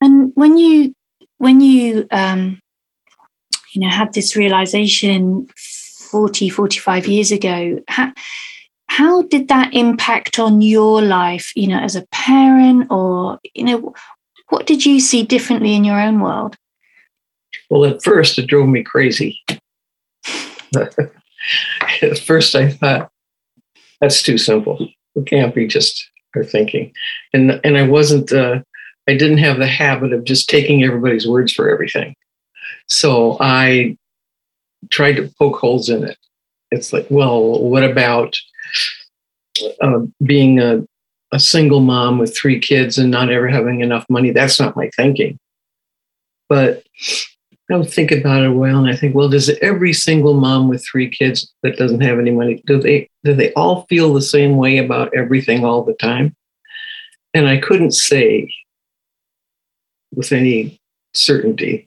And 0.00 0.32
when 0.34 0.56
you 0.56 0.94
when 1.38 1.60
you 1.60 2.06
um, 2.10 2.60
you 3.72 3.80
know 3.80 3.88
had 3.88 4.12
this 4.12 4.36
realization 4.36 5.48
40 5.56 6.48
45 6.48 7.06
years 7.06 7.32
ago 7.32 7.80
how, 7.88 8.12
how 8.88 9.22
did 9.22 9.48
that 9.48 9.72
impact 9.72 10.38
on 10.38 10.60
your 10.62 11.02
life 11.02 11.52
you 11.54 11.68
know 11.68 11.78
as 11.78 11.96
a 11.96 12.06
parent 12.12 12.90
or 12.90 13.38
you 13.54 13.64
know 13.64 13.94
what 14.48 14.66
did 14.66 14.84
you 14.84 15.00
see 15.00 15.22
differently 15.22 15.74
in 15.74 15.84
your 15.84 16.00
own 16.00 16.20
world 16.20 16.56
well 17.70 17.84
at 17.84 18.02
first 18.02 18.38
it 18.38 18.46
drove 18.46 18.68
me 18.68 18.82
crazy 18.82 19.40
at 22.02 22.18
first 22.18 22.54
i 22.54 22.68
thought 22.70 23.10
that's 24.00 24.22
too 24.22 24.38
simple 24.38 24.88
it 25.14 25.26
can't 25.26 25.54
be 25.54 25.66
just 25.66 26.08
her 26.32 26.44
thinking 26.44 26.92
and 27.32 27.60
and 27.64 27.76
i 27.76 27.82
wasn't 27.82 28.32
uh, 28.32 28.60
i 29.08 29.16
didn't 29.16 29.38
have 29.38 29.58
the 29.58 29.66
habit 29.66 30.12
of 30.12 30.24
just 30.24 30.48
taking 30.48 30.84
everybody's 30.84 31.26
words 31.26 31.52
for 31.52 31.68
everything 31.68 32.14
so 32.90 33.36
I 33.40 33.96
tried 34.90 35.14
to 35.14 35.30
poke 35.38 35.56
holes 35.56 35.88
in 35.88 36.04
it. 36.04 36.18
It's 36.70 36.92
like, 36.92 37.06
well, 37.08 37.62
what 37.62 37.84
about 37.84 38.36
uh, 39.80 40.00
being 40.22 40.58
a, 40.58 40.84
a 41.32 41.38
single 41.38 41.80
mom 41.80 42.18
with 42.18 42.36
three 42.36 42.58
kids 42.58 42.98
and 42.98 43.10
not 43.10 43.30
ever 43.30 43.48
having 43.48 43.80
enough 43.80 44.04
money? 44.08 44.30
That's 44.30 44.60
not 44.60 44.76
my 44.76 44.90
thinking. 44.96 45.38
But 46.48 46.84
I 47.70 47.76
would 47.76 47.90
think 47.90 48.10
about 48.10 48.42
it 48.42 48.48
a 48.48 48.52
while, 48.52 48.78
and 48.78 48.88
I 48.88 48.96
think, 48.96 49.14
well, 49.14 49.28
does 49.28 49.48
every 49.60 49.92
single 49.92 50.34
mom 50.34 50.68
with 50.68 50.84
three 50.84 51.08
kids 51.08 51.52
that 51.62 51.76
doesn't 51.76 52.00
have 52.00 52.18
any 52.18 52.32
money 52.32 52.62
do 52.66 52.80
they 52.80 53.08
do 53.22 53.32
they 53.32 53.52
all 53.52 53.86
feel 53.88 54.12
the 54.12 54.22
same 54.22 54.56
way 54.56 54.78
about 54.78 55.14
everything 55.16 55.64
all 55.64 55.84
the 55.84 55.94
time? 55.94 56.34
And 57.32 57.46
I 57.46 57.58
couldn't 57.58 57.92
say 57.92 58.52
with 60.12 60.32
any 60.32 60.80
certainty 61.14 61.86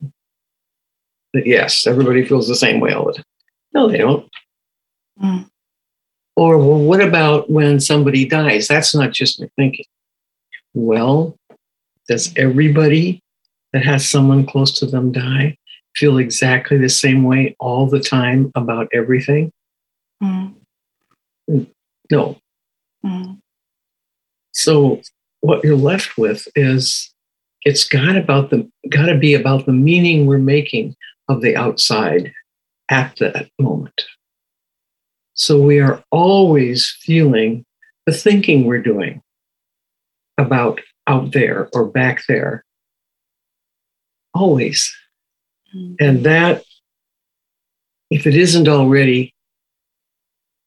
that 1.33 1.45
yes, 1.45 1.85
everybody 1.85 2.25
feels 2.25 2.47
the 2.47 2.55
same 2.55 2.79
way 2.79 2.93
all 2.93 3.05
the 3.05 3.13
time. 3.13 3.25
No, 3.73 3.89
they 3.89 3.97
don't. 3.97 4.29
Mm. 5.21 5.49
Or, 6.35 6.57
well, 6.57 6.79
what 6.79 7.01
about 7.01 7.49
when 7.49 7.79
somebody 7.79 8.25
dies? 8.25 8.67
That's 8.67 8.95
not 8.95 9.11
just 9.11 9.39
my 9.39 9.49
thinking. 9.55 9.85
Well, 10.73 11.37
does 12.07 12.33
everybody 12.37 13.21
that 13.73 13.83
has 13.83 14.07
someone 14.07 14.45
close 14.45 14.71
to 14.79 14.85
them 14.85 15.11
die 15.11 15.57
feel 15.95 16.17
exactly 16.17 16.77
the 16.77 16.89
same 16.89 17.23
way 17.23 17.55
all 17.59 17.87
the 17.87 17.99
time 17.99 18.51
about 18.55 18.87
everything? 18.93 19.51
Mm. 20.21 20.55
No. 22.11 22.37
Mm. 23.05 23.39
So, 24.51 25.01
what 25.41 25.63
you're 25.63 25.75
left 25.75 26.17
with 26.17 26.47
is 26.55 27.13
it's 27.63 27.83
got 27.83 28.15
about 28.15 28.49
the 28.49 28.69
got 28.89 29.07
to 29.07 29.17
be 29.17 29.33
about 29.33 29.65
the 29.65 29.73
meaning 29.73 30.25
we're 30.25 30.37
making 30.37 30.95
of 31.29 31.41
the 31.41 31.55
outside 31.55 32.33
at 32.89 33.15
that 33.17 33.49
moment. 33.59 34.03
So 35.33 35.59
we 35.59 35.79
are 35.79 36.03
always 36.11 36.95
feeling 37.01 37.65
the 38.05 38.13
thinking 38.13 38.65
we're 38.65 38.81
doing 38.81 39.21
about 40.37 40.81
out 41.07 41.31
there 41.31 41.69
or 41.73 41.85
back 41.85 42.23
there. 42.27 42.63
Always. 44.33 44.93
Mm-hmm. 45.75 45.95
And 45.99 46.25
that, 46.25 46.63
if 48.09 48.27
it 48.27 48.35
isn't 48.35 48.67
already, 48.67 49.33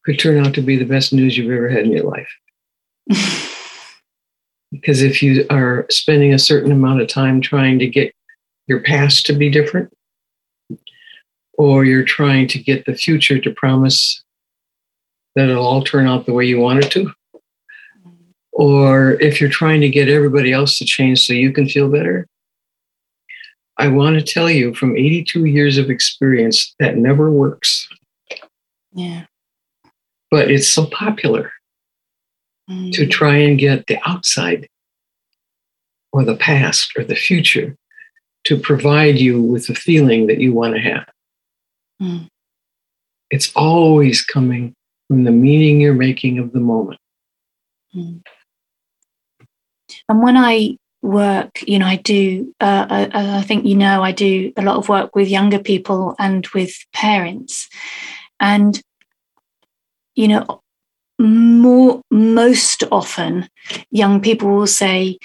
could 0.05 0.19
turn 0.19 0.45
out 0.45 0.55
to 0.55 0.63
be 0.63 0.77
the 0.77 0.85
best 0.85 1.13
news 1.13 1.37
you've 1.37 1.53
ever 1.53 1.69
had 1.69 1.85
in 1.85 1.93
your 1.93 2.05
life. 2.05 2.29
because 4.73 5.03
if 5.03 5.23
you 5.23 5.47
are 5.51 5.87
spending 5.91 6.33
a 6.33 6.39
certain 6.39 6.73
amount 6.73 7.01
of 7.01 7.09
time 7.09 7.41
trying 7.41 7.79
to 7.79 7.87
get 7.87 8.15
your 8.67 8.81
past 8.81 9.27
to 9.27 9.33
be 9.33 9.51
different, 9.51 9.93
or 11.59 11.85
you're 11.85 12.05
trying 12.05 12.47
to 12.49 12.59
get 12.59 12.85
the 12.85 12.95
future 12.95 13.39
to 13.39 13.51
promise 13.53 14.23
that 15.35 15.49
it'll 15.49 15.67
all 15.67 15.83
turn 15.83 16.07
out 16.07 16.27
the 16.27 16.33
way 16.33 16.45
you 16.45 16.59
want 16.59 16.85
it 16.85 16.91
to, 16.91 17.13
or 18.53 19.13
if 19.21 19.41
you're 19.41 19.51
trying 19.51 19.81
to 19.81 19.89
get 19.89 20.09
everybody 20.09 20.53
else 20.53 20.79
to 20.79 20.85
change 20.85 21.25
so 21.27 21.33
you 21.33 21.53
can 21.53 21.69
feel 21.69 21.91
better. 21.91 22.27
I 23.79 23.89
want 23.89 24.19
to 24.19 24.23
tell 24.23 24.51
you 24.51 24.75
from 24.75 24.97
82 24.97 25.45
years 25.45 25.79
of 25.79 25.91
experience 25.91 26.75
that 26.79 26.97
never 26.97 27.31
works. 27.31 27.89
Yeah. 28.93 29.27
But 30.31 30.51
it's 30.51 30.69
so 30.69 30.87
popular 30.87 31.53
mm. 32.71 32.93
to 32.93 33.07
try 33.07 33.37
and 33.37 33.59
get 33.59 33.87
the 33.87 33.99
outside 34.07 34.69
or 36.13 36.25
the 36.25 36.37
past 36.37 36.93
or 36.97 37.05
the 37.05 37.15
future 37.15 37.77
to 38.45 38.59
provide 38.59 39.19
you 39.19 39.43
with 39.43 39.67
the 39.67 39.75
feeling 39.75 40.27
that 40.29 40.41
you 40.41 40.53
want 40.53 40.75
to 40.75 40.81
have. 40.81 41.09
Mm. 42.01 42.29
It's 43.31 43.53
always 43.55 44.25
coming 44.25 44.75
from 45.09 45.25
the 45.25 45.33
meaning 45.33 45.81
you're 45.81 45.95
making 45.95 46.39
of 46.39 46.53
the 46.53 46.61
moment. 46.61 47.01
Mm. 47.95 48.23
And 50.09 50.23
when 50.23 50.37
I 50.37 50.79
work, 51.03 51.63
you 51.67 51.79
know, 51.79 51.87
I 51.87 51.97
do, 51.97 52.55
uh, 52.61 52.87
I, 52.89 53.39
I 53.39 53.43
think 53.43 53.65
you 53.65 53.77
know, 53.77 54.03
I 54.03 54.13
do 54.13 54.53
a 54.57 54.63
lot 54.63 54.77
of 54.77 54.89
work 54.89 55.15
with 55.15 55.29
younger 55.29 55.59
people 55.59 56.15
and 56.19 56.47
with 56.49 56.75
parents. 56.93 57.69
And, 58.41 58.81
you 60.15 60.29
know, 60.29 60.63
more 61.19 62.03
most 62.11 62.85
often 62.91 63.49
young 63.91 64.21
people 64.21 64.51
will 64.51 64.67
say 64.67 65.19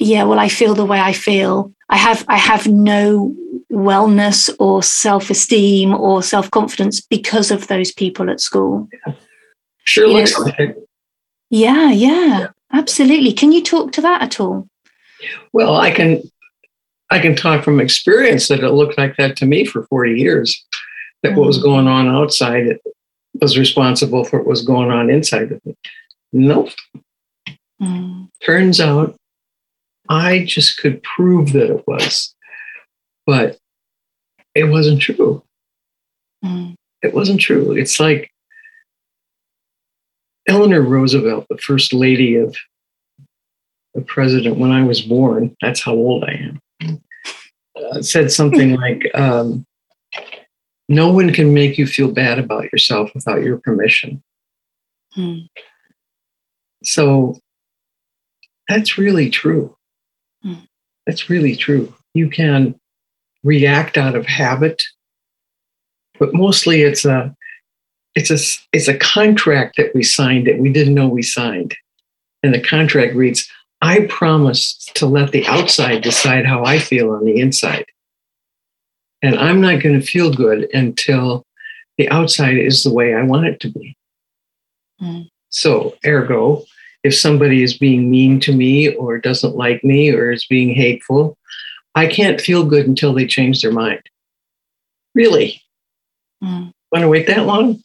yeah, 0.00 0.24
well, 0.24 0.38
I 0.38 0.48
feel 0.48 0.74
the 0.74 0.86
way 0.86 0.98
I 0.98 1.12
feel. 1.12 1.72
I 1.90 1.98
have 1.98 2.24
I 2.26 2.38
have 2.38 2.66
no 2.66 3.36
wellness 3.70 4.50
or 4.58 4.82
self-esteem 4.82 5.94
or 5.94 6.22
self-confidence 6.22 7.02
because 7.02 7.50
of 7.50 7.68
those 7.68 7.92
people 7.92 8.30
at 8.30 8.40
school. 8.40 8.88
Yeah. 9.06 9.12
Sure 9.84 10.08
you 10.08 10.14
looks 10.14 10.38
know, 10.38 10.46
like 10.46 10.58
it. 10.58 10.88
Yeah, 11.50 11.90
yeah, 11.90 12.38
yeah, 12.38 12.46
absolutely. 12.72 13.32
Can 13.32 13.52
you 13.52 13.62
talk 13.62 13.92
to 13.92 14.00
that 14.00 14.22
at 14.22 14.40
all? 14.40 14.68
Well, 15.52 15.76
I 15.76 15.90
can 15.90 16.22
I 17.10 17.18
can 17.18 17.34
talk 17.34 17.64
from 17.64 17.80
experience 17.80 18.48
that 18.48 18.62
it 18.62 18.70
looked 18.70 18.96
like 18.96 19.16
that 19.16 19.36
to 19.36 19.46
me 19.46 19.64
for 19.64 19.84
40 19.86 20.18
years. 20.18 20.64
That 21.22 21.36
what 21.36 21.46
was 21.46 21.58
mm. 21.58 21.62
going 21.62 21.88
on 21.88 22.08
outside 22.08 22.66
it 22.66 22.80
was 23.40 23.58
responsible 23.58 24.24
for 24.24 24.38
what 24.38 24.46
was 24.46 24.62
going 24.62 24.90
on 24.90 25.10
inside 25.10 25.52
of 25.52 25.64
me. 25.64 25.74
Nope. 26.32 26.70
Mm. 27.80 28.28
Turns 28.44 28.80
out 28.80 29.16
I 30.08 30.44
just 30.44 30.78
could 30.78 31.02
prove 31.02 31.52
that 31.52 31.70
it 31.70 31.84
was, 31.86 32.34
but 33.26 33.58
it 34.54 34.64
wasn't 34.64 35.00
true. 35.00 35.42
Mm. 36.44 36.74
It 37.02 37.14
wasn't 37.14 37.40
true. 37.40 37.72
It's 37.72 38.00
like 38.00 38.30
Eleanor 40.48 40.82
Roosevelt, 40.82 41.46
the 41.48 41.58
first 41.58 41.92
lady 41.92 42.36
of 42.36 42.56
the 43.94 44.02
president 44.02 44.58
when 44.58 44.70
I 44.70 44.82
was 44.84 45.00
born, 45.00 45.56
that's 45.60 45.82
how 45.82 45.92
old 45.92 46.24
I 46.24 46.32
am, 46.32 47.02
uh, 47.76 48.02
said 48.02 48.30
something 48.30 48.74
like, 48.80 49.10
um, 49.14 49.66
No 50.88 51.12
one 51.12 51.32
can 51.32 51.54
make 51.54 51.78
you 51.78 51.86
feel 51.86 52.10
bad 52.10 52.38
about 52.38 52.72
yourself 52.72 53.10
without 53.14 53.42
your 53.42 53.58
permission. 53.58 54.22
Mm. 55.16 55.48
So 56.84 57.38
that's 58.68 58.98
really 58.98 59.30
true. 59.30 59.76
Mm. 60.44 60.66
That's 61.06 61.28
really 61.28 61.56
true. 61.56 61.92
You 62.14 62.30
can 62.30 62.78
react 63.42 63.98
out 63.98 64.14
of 64.14 64.26
habit, 64.26 64.82
but 66.18 66.34
mostly 66.34 66.82
it's 66.82 67.04
a 67.04 67.34
it's 68.14 68.30
a 68.30 68.38
it's 68.72 68.88
a 68.88 68.98
contract 68.98 69.76
that 69.76 69.94
we 69.94 70.02
signed 70.02 70.46
that 70.46 70.58
we 70.58 70.72
didn't 70.72 70.94
know 70.94 71.08
we 71.08 71.22
signed. 71.22 71.74
And 72.42 72.54
the 72.54 72.60
contract 72.60 73.14
reads, 73.14 73.50
I 73.82 74.06
promise 74.06 74.76
to 74.94 75.06
let 75.06 75.32
the 75.32 75.46
outside 75.46 76.02
decide 76.02 76.46
how 76.46 76.64
I 76.64 76.78
feel 76.78 77.12
on 77.12 77.24
the 77.24 77.40
inside. 77.40 77.86
And 79.22 79.38
I'm 79.38 79.60
not 79.60 79.82
going 79.82 79.98
to 79.98 80.06
feel 80.06 80.32
good 80.32 80.68
until 80.74 81.46
the 81.98 82.08
outside 82.10 82.56
is 82.56 82.82
the 82.82 82.92
way 82.92 83.14
I 83.14 83.22
want 83.22 83.46
it 83.46 83.60
to 83.60 83.70
be. 83.70 83.96
Mm. 85.00 85.28
So, 85.50 85.96
ergo, 86.06 86.64
if 87.02 87.14
somebody 87.14 87.62
is 87.62 87.76
being 87.76 88.10
mean 88.10 88.40
to 88.40 88.54
me 88.54 88.94
or 88.94 89.18
doesn't 89.18 89.56
like 89.56 89.82
me 89.82 90.10
or 90.10 90.30
is 90.30 90.46
being 90.46 90.74
hateful, 90.74 91.36
I 91.94 92.06
can't 92.06 92.40
feel 92.40 92.64
good 92.64 92.86
until 92.86 93.14
they 93.14 93.26
change 93.26 93.62
their 93.62 93.72
mind. 93.72 94.02
Really? 95.14 95.60
Mm. 96.42 96.72
Want 96.92 97.02
to 97.02 97.08
wait 97.08 97.26
that 97.26 97.46
long? 97.46 97.82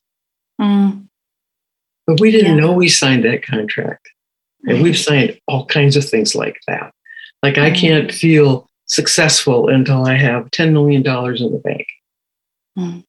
Mm. 0.59 1.07
But 2.07 2.19
we 2.19 2.31
didn't 2.31 2.55
yeah. 2.55 2.61
know 2.61 2.73
we 2.73 2.89
signed 2.89 3.25
that 3.25 3.43
contract. 3.43 4.09
And 4.67 4.81
we've 4.81 4.98
signed 4.98 5.39
all 5.48 5.65
kinds 5.65 5.95
of 5.95 6.07
things 6.07 6.36
like 6.36 6.57
that. 6.67 6.93
Like, 7.43 7.57
I 7.57 7.72
can't 7.72 8.10
mm. 8.10 8.13
feel 8.13 8.67
successful 8.88 9.69
until 9.69 10.05
I 10.05 10.15
have 10.15 10.50
$10 10.51 10.72
million 10.72 11.01
in 11.05 11.51
the 11.51 11.62
bank. 11.63 11.88
Mm. 12.77 13.03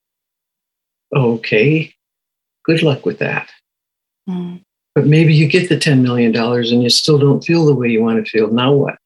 Okay, 1.15 1.95
good 2.65 2.83
luck 2.83 3.07
with 3.07 3.19
that. 3.21 3.51
Mm. 4.29 4.63
But 4.95 5.07
maybe 5.07 5.35
you 5.35 5.47
get 5.47 5.69
the 5.69 5.77
$10 5.77 6.03
million 6.03 6.35
and 6.37 6.83
you 6.83 6.91
still 6.91 7.19
don't 7.19 7.45
feel 7.45 7.65
the 7.65 7.75
way 7.75 7.89
you 7.89 8.03
want 8.03 8.25
to 8.25 8.31
feel. 8.31 8.51
Now 8.51 8.73
what? 8.73 8.97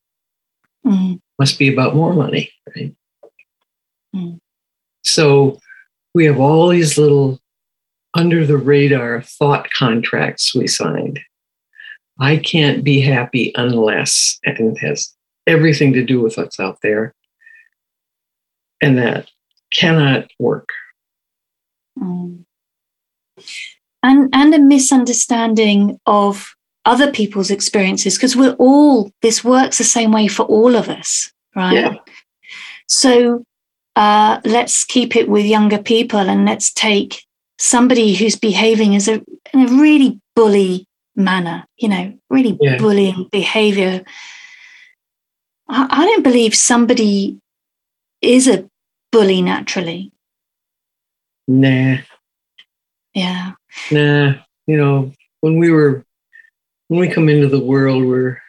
Mm. 0.87 1.21
Must 1.39 1.59
be 1.59 1.73
about 1.73 1.95
more 1.95 2.15
money, 2.15 2.51
right? 2.75 2.95
Mm. 4.15 4.39
So 5.05 5.59
we 6.15 6.25
have 6.25 6.41
all 6.41 6.69
these 6.69 6.99
little 6.99 7.39
under 8.15 8.45
the 8.45 8.57
radar 8.57 9.23
thought 9.23 9.71
contracts 9.71 10.55
we 10.55 10.67
signed. 10.67 11.21
I 12.21 12.37
can't 12.37 12.85
be 12.85 13.01
happy 13.01 13.53
unless, 13.55 14.39
and 14.45 14.77
it 14.77 14.79
has 14.87 15.13
everything 15.47 15.93
to 15.95 16.05
do 16.05 16.21
with 16.21 16.37
what's 16.37 16.61
out 16.61 16.79
there. 16.83 17.15
And 18.83 18.99
that 18.99 19.29
cannot 19.71 20.31
work. 20.39 20.69
Mm 21.99 22.45
and 24.03 24.29
and 24.33 24.55
a 24.55 24.59
misunderstanding 24.59 25.99
of 26.07 26.55
other 26.85 27.11
people's 27.11 27.51
experiences 27.51 28.17
because 28.17 28.37
we're 28.37 28.57
all 28.59 29.11
this 29.23 29.45
works 29.45 29.79
the 29.79 29.85
same 29.85 30.13
way 30.13 30.27
for 30.27 30.45
all 30.45 30.75
of 30.75 30.89
us 30.89 31.33
right 31.55 31.75
yeah. 31.75 31.95
so 32.87 33.45
uh, 33.97 34.41
let's 34.45 34.85
keep 34.85 35.15
it 35.17 35.29
with 35.29 35.45
younger 35.45 35.79
people 35.79 36.21
and 36.21 36.47
let's 36.47 36.73
take 36.73 37.25
somebody 37.59 38.15
who's 38.15 38.37
behaving 38.37 38.97
as 38.97 39.09
a 39.09 39.21
a 39.53 39.67
really 39.67 40.19
bully 40.35 40.87
manner 41.17 41.65
you 41.77 41.89
know 41.89 42.13
really 42.29 42.57
yeah. 42.61 42.79
bullying 42.79 43.29
behavior 43.31 44.03
I, 45.69 45.87
I 45.91 46.07
don't 46.07 46.23
believe 46.25 46.55
somebody 46.55 47.39
is 48.23 48.49
a 48.49 48.69
bully 49.13 49.43
naturally 49.43 50.13
nah 51.47 51.99
yeah 53.15 53.53
nah, 53.91 54.35
you 54.67 54.77
know, 54.77 55.13
when 55.41 55.59
we 55.59 55.71
were 55.71 56.05
when 56.89 57.01
we 57.01 57.09
come 57.09 57.29
into 57.29 57.49
the 57.49 57.61
world, 57.61 58.05
we're 58.05 58.41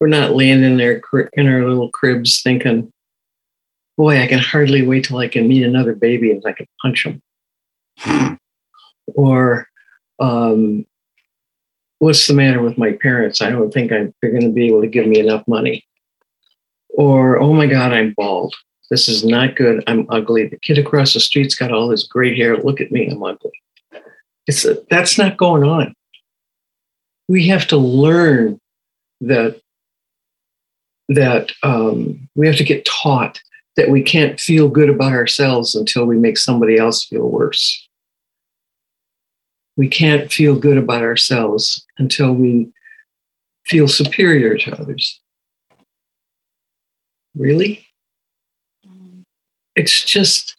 we're 0.00 0.08
not 0.08 0.34
laying 0.34 0.62
in 0.62 0.76
there 0.76 1.00
in 1.32 1.48
our 1.48 1.66
little 1.68 1.90
cribs 1.90 2.42
thinking, 2.42 2.92
boy, 3.96 4.20
I 4.20 4.26
can 4.26 4.38
hardly 4.38 4.82
wait 4.82 5.04
till 5.04 5.18
I 5.18 5.28
can 5.28 5.48
meet 5.48 5.64
another 5.64 5.94
baby 5.94 6.30
and 6.30 6.42
I 6.46 6.52
can 6.52 6.66
punch 6.80 7.04
him. 7.04 8.38
or 9.14 9.66
um, 10.20 10.86
what's 11.98 12.26
the 12.26 12.34
matter 12.34 12.62
with 12.62 12.78
my 12.78 12.92
parents? 12.92 13.40
I 13.40 13.50
don't 13.50 13.72
think 13.72 13.92
I'm, 13.92 14.14
they're 14.20 14.30
going 14.30 14.42
to 14.42 14.50
be 14.50 14.66
able 14.66 14.80
to 14.80 14.86
give 14.86 15.06
me 15.06 15.18
enough 15.18 15.46
money. 15.46 15.84
Or, 16.90 17.38
oh 17.38 17.52
my 17.52 17.66
God, 17.66 17.92
I'm 17.92 18.14
bald. 18.16 18.54
This 18.90 19.08
is 19.08 19.24
not 19.24 19.56
good. 19.56 19.84
I'm 19.86 20.06
ugly. 20.08 20.46
The 20.46 20.58
kid 20.58 20.78
across 20.78 21.14
the 21.14 21.20
street's 21.20 21.54
got 21.54 21.72
all 21.72 21.88
this 21.88 22.06
great 22.06 22.36
hair. 22.36 22.56
Look 22.56 22.80
at 22.80 22.90
me. 22.90 23.08
I'm 23.08 23.22
ugly. 23.22 23.52
It's 24.46 24.64
a, 24.64 24.78
that's 24.88 25.18
not 25.18 25.36
going 25.36 25.62
on. 25.62 25.94
We 27.28 27.46
have 27.48 27.66
to 27.68 27.76
learn 27.76 28.58
that 29.20 29.60
that 31.10 31.52
um, 31.62 32.28
we 32.34 32.46
have 32.46 32.56
to 32.56 32.64
get 32.64 32.84
taught 32.84 33.40
that 33.76 33.90
we 33.90 34.02
can't 34.02 34.38
feel 34.38 34.68
good 34.68 34.90
about 34.90 35.12
ourselves 35.12 35.74
until 35.74 36.04
we 36.04 36.18
make 36.18 36.36
somebody 36.36 36.76
else 36.76 37.04
feel 37.04 37.28
worse. 37.28 37.87
We 39.78 39.88
can't 39.88 40.30
feel 40.32 40.58
good 40.58 40.76
about 40.76 41.02
ourselves 41.02 41.86
until 41.98 42.32
we 42.32 42.72
feel 43.64 43.86
superior 43.86 44.58
to 44.58 44.80
others. 44.80 45.20
Really? 47.36 47.86
Mm-hmm. 48.84 49.20
It's 49.76 50.04
just 50.04 50.56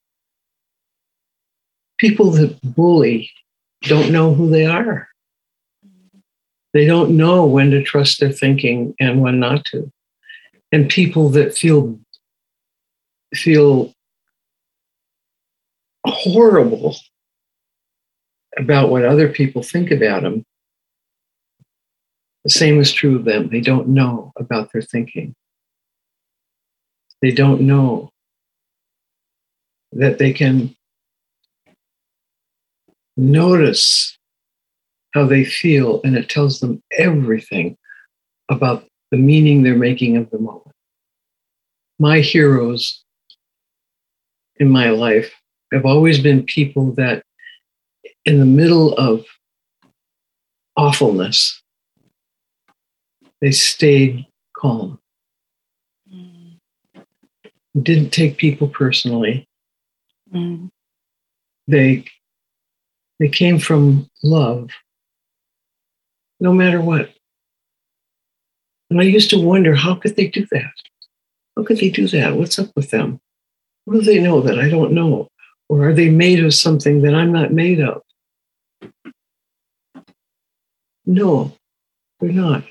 people 1.97 2.32
that 2.32 2.58
bully 2.63 3.29
don't 3.82 4.10
know 4.10 4.34
who 4.34 4.49
they 4.49 4.65
are. 4.65 5.10
Mm-hmm. 5.86 6.19
They 6.71 6.86
don't 6.86 7.17
know 7.17 7.45
when 7.45 7.71
to 7.71 7.84
trust 7.84 8.21
their 8.21 8.32
thinking 8.32 8.95
and 9.01 9.19
when 9.19 9.38
not 9.38 9.65
to. 9.65 9.91
And 10.71 10.88
people 10.88 11.27
that 11.32 11.58
feel 11.58 11.99
feel 13.36 13.93
horrible 16.05 16.95
about 18.59 18.89
what 18.89 19.05
other 19.05 19.29
people 19.29 19.63
think 19.63 19.89
about 19.89 20.21
them. 20.21 20.45
The 22.43 22.49
same 22.51 22.79
is 22.79 22.91
true 22.91 23.15
of 23.15 23.25
them. 23.25 23.49
They 23.49 23.61
don't 23.61 23.87
know 23.87 24.33
about 24.37 24.71
their 24.71 24.81
thinking. 24.81 25.33
They 27.21 27.31
don't 27.31 27.61
know 27.61 28.11
that 29.93 30.19
they 30.19 30.31
can 30.31 30.75
notice 33.17 34.17
how 35.13 35.25
they 35.25 35.43
feel, 35.43 36.01
and 36.03 36.15
it 36.15 36.29
tells 36.29 36.59
them 36.59 36.81
everything 36.97 37.77
about 38.49 38.85
the 39.11 39.17
meaning 39.17 39.63
they're 39.63 39.75
making 39.75 40.17
of 40.17 40.29
the 40.29 40.37
moment. 40.37 40.75
My 41.97 42.19
heroes 42.19 43.03
in 44.57 44.69
my 44.69 44.91
life 44.91 45.33
have 45.73 45.85
always 45.85 46.19
been 46.19 46.43
people 46.43 46.91
that, 46.93 47.23
in 48.25 48.39
the 48.39 48.45
middle 48.45 48.93
of 48.95 49.25
awfulness, 50.75 51.62
they 53.41 53.51
stayed 53.51 54.25
calm. 54.55 54.99
Mm. 56.12 56.58
Didn't 57.82 58.12
take 58.12 58.38
people 58.38 58.67
personally. 58.67 59.47
Mm. 60.34 60.69
They 61.67 62.05
they 63.19 63.29
came 63.29 63.60
from 63.60 64.10
love, 64.23 64.69
no 66.39 66.53
matter 66.53 66.82
what. 66.82 67.13
And 68.89 68.99
I 68.99 69.03
used 69.03 69.29
to 69.32 69.39
wonder, 69.39 69.75
how 69.75 69.95
could 69.95 70.15
they 70.15 70.27
do 70.27 70.47
that? 70.51 70.71
How 71.55 71.63
could 71.63 71.77
they 71.77 71.89
do 71.89 72.08
that? 72.08 72.36
What's 72.36 72.58
up 72.58 72.71
with 72.75 72.89
them? 72.91 73.19
What 73.86 73.95
do 73.95 74.01
they 74.01 74.19
know 74.19 74.41
that 74.41 74.58
I 74.58 74.69
don't 74.69 74.93
know? 74.93 75.27
Or 75.67 75.89
are 75.89 75.93
they 75.93 76.10
made 76.10 76.43
of 76.43 76.53
something 76.53 77.01
that 77.03 77.13
I'm 77.13 77.32
not 77.32 77.53
made 77.53 77.82
of? 77.82 78.01
No, 81.05 81.53
they're 82.19 82.31
not. 82.31 82.63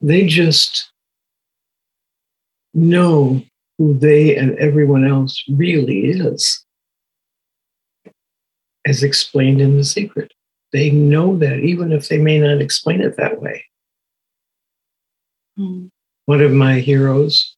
They 0.00 0.26
just 0.26 0.90
know 2.74 3.42
who 3.78 3.98
they 3.98 4.36
and 4.36 4.56
everyone 4.58 5.06
else 5.06 5.42
really 5.48 6.06
is, 6.06 6.64
as 8.86 9.02
explained 9.02 9.60
in 9.60 9.76
the 9.76 9.84
secret. 9.84 10.32
They 10.72 10.90
know 10.90 11.36
that, 11.38 11.60
even 11.60 11.92
if 11.92 12.08
they 12.08 12.18
may 12.18 12.38
not 12.38 12.60
explain 12.60 13.00
it 13.00 13.16
that 13.16 13.40
way. 13.40 13.64
Mm. 15.58 15.90
One 16.26 16.42
of 16.42 16.52
my 16.52 16.80
heroes 16.80 17.56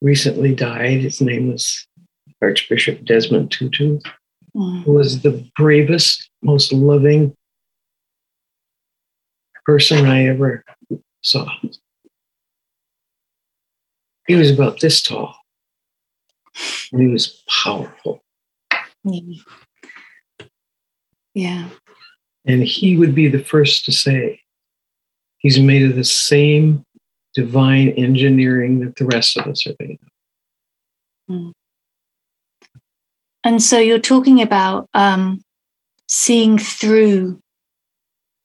recently 0.00 0.54
died. 0.54 1.00
His 1.00 1.20
name 1.20 1.50
was 1.50 1.86
Archbishop 2.40 3.04
Desmond 3.04 3.50
Tutu, 3.50 3.98
mm. 4.56 4.82
who 4.84 4.92
was 4.92 5.22
the 5.22 5.44
bravest, 5.56 6.30
most 6.42 6.72
loving 6.72 7.34
person 9.70 10.04
I 10.04 10.26
ever 10.26 10.64
saw. 11.22 11.46
He 14.26 14.34
was 14.34 14.50
about 14.50 14.80
this 14.80 15.00
tall, 15.00 15.36
and 16.90 17.00
he 17.00 17.06
was 17.06 17.44
powerful. 17.48 18.20
Yeah. 21.34 21.68
And 22.44 22.64
he 22.64 22.96
would 22.96 23.14
be 23.14 23.28
the 23.28 23.44
first 23.44 23.84
to 23.84 23.92
say, 23.92 24.40
he's 25.38 25.60
made 25.60 25.88
of 25.88 25.94
the 25.94 26.02
same 26.02 26.84
divine 27.32 27.90
engineering 27.90 28.80
that 28.80 28.96
the 28.96 29.04
rest 29.04 29.36
of 29.36 29.46
us 29.46 29.64
are 29.68 29.76
made 29.78 30.00
of. 31.28 31.36
Mm. 31.36 31.52
And 33.44 33.62
so 33.62 33.78
you're 33.78 34.00
talking 34.00 34.42
about 34.42 34.88
um, 34.94 35.42
seeing 36.08 36.58
through 36.58 37.40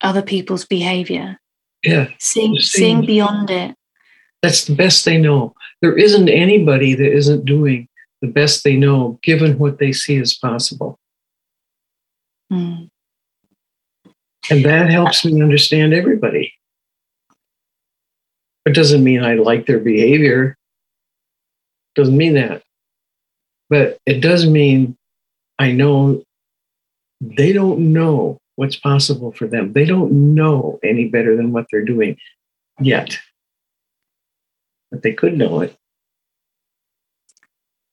other 0.05 0.21
people's 0.21 0.65
behavior. 0.65 1.39
Yeah. 1.83 2.07
Seeing, 2.19 2.57
seeing 2.59 3.05
beyond 3.05 3.49
it. 3.49 3.75
That's 4.41 4.65
the 4.65 4.75
best 4.75 5.05
they 5.05 5.17
know 5.17 5.55
there 5.81 5.97
isn't 5.97 6.29
anybody 6.29 6.95
that 6.95 7.11
isn't 7.11 7.45
doing 7.45 7.87
the 8.21 8.27
best 8.27 8.63
they 8.63 8.75
know 8.75 9.19
given 9.21 9.57
what 9.57 9.77
they 9.79 9.91
see 9.91 10.17
as 10.17 10.33
possible. 10.33 10.97
Mm. 12.51 12.89
And 14.49 14.65
that 14.65 14.89
helps 14.89 15.25
me 15.25 15.41
understand 15.41 15.93
everybody. 15.93 16.53
It 18.65 18.73
doesn't 18.73 19.03
mean 19.03 19.23
I 19.23 19.35
like 19.35 19.65
their 19.65 19.79
behavior. 19.79 20.57
Doesn't 21.95 22.17
mean 22.17 22.33
that. 22.33 22.63
But 23.69 23.99
it 24.05 24.21
does 24.21 24.47
mean 24.47 24.97
I 25.59 25.71
know 25.71 26.23
they 27.21 27.53
don't 27.53 27.93
know 27.93 28.39
what's 28.55 28.75
possible 28.75 29.31
for 29.31 29.47
them. 29.47 29.73
They 29.73 29.85
don't 29.85 30.33
know 30.33 30.79
any 30.83 31.07
better 31.07 31.35
than 31.35 31.51
what 31.51 31.65
they're 31.71 31.85
doing 31.85 32.17
yet 32.79 33.17
but 34.95 35.03
they 35.03 35.13
could 35.13 35.37
know 35.37 35.61
it. 35.61 35.75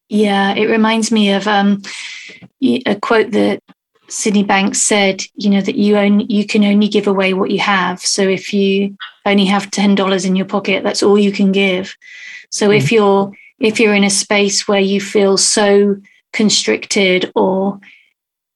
Yeah, 0.09 0.55
it 0.55 0.67
reminds 0.67 1.11
me 1.11 1.33
of 1.33 1.49
um, 1.49 1.83
a 2.63 2.95
quote 2.97 3.33
that 3.33 3.61
Sydney 4.09 4.45
Banks 4.45 4.81
said, 4.81 5.23
you 5.35 5.51
know, 5.51 5.61
that 5.63 5.75
you 5.75 5.97
only 5.97 6.27
you 6.29 6.47
can 6.47 6.65
only 6.65 6.89
give 6.89 7.07
away 7.07 7.33
what 7.35 7.51
you 7.51 7.59
have. 7.61 8.01
So 8.01 8.23
if 8.23 8.53
you 8.53 8.97
only 9.25 9.47
have 9.47 9.71
ten 9.71 9.95
dollars 9.95 10.25
in 10.25 10.37
your 10.37 10.47
pocket, 10.47 10.85
that's 10.85 11.03
all 11.03 11.19
you 11.19 11.33
can 11.33 11.51
give. 11.51 11.97
So 12.51 12.69
mm-hmm. 12.69 12.77
if 12.77 12.93
you're 12.93 13.33
if 13.59 13.81
you're 13.81 13.95
in 13.95 14.05
a 14.05 14.11
space 14.11 14.69
where 14.69 14.81
you 14.81 15.01
feel 15.01 15.37
so 15.39 15.97
constricted 16.33 17.33
or 17.35 17.81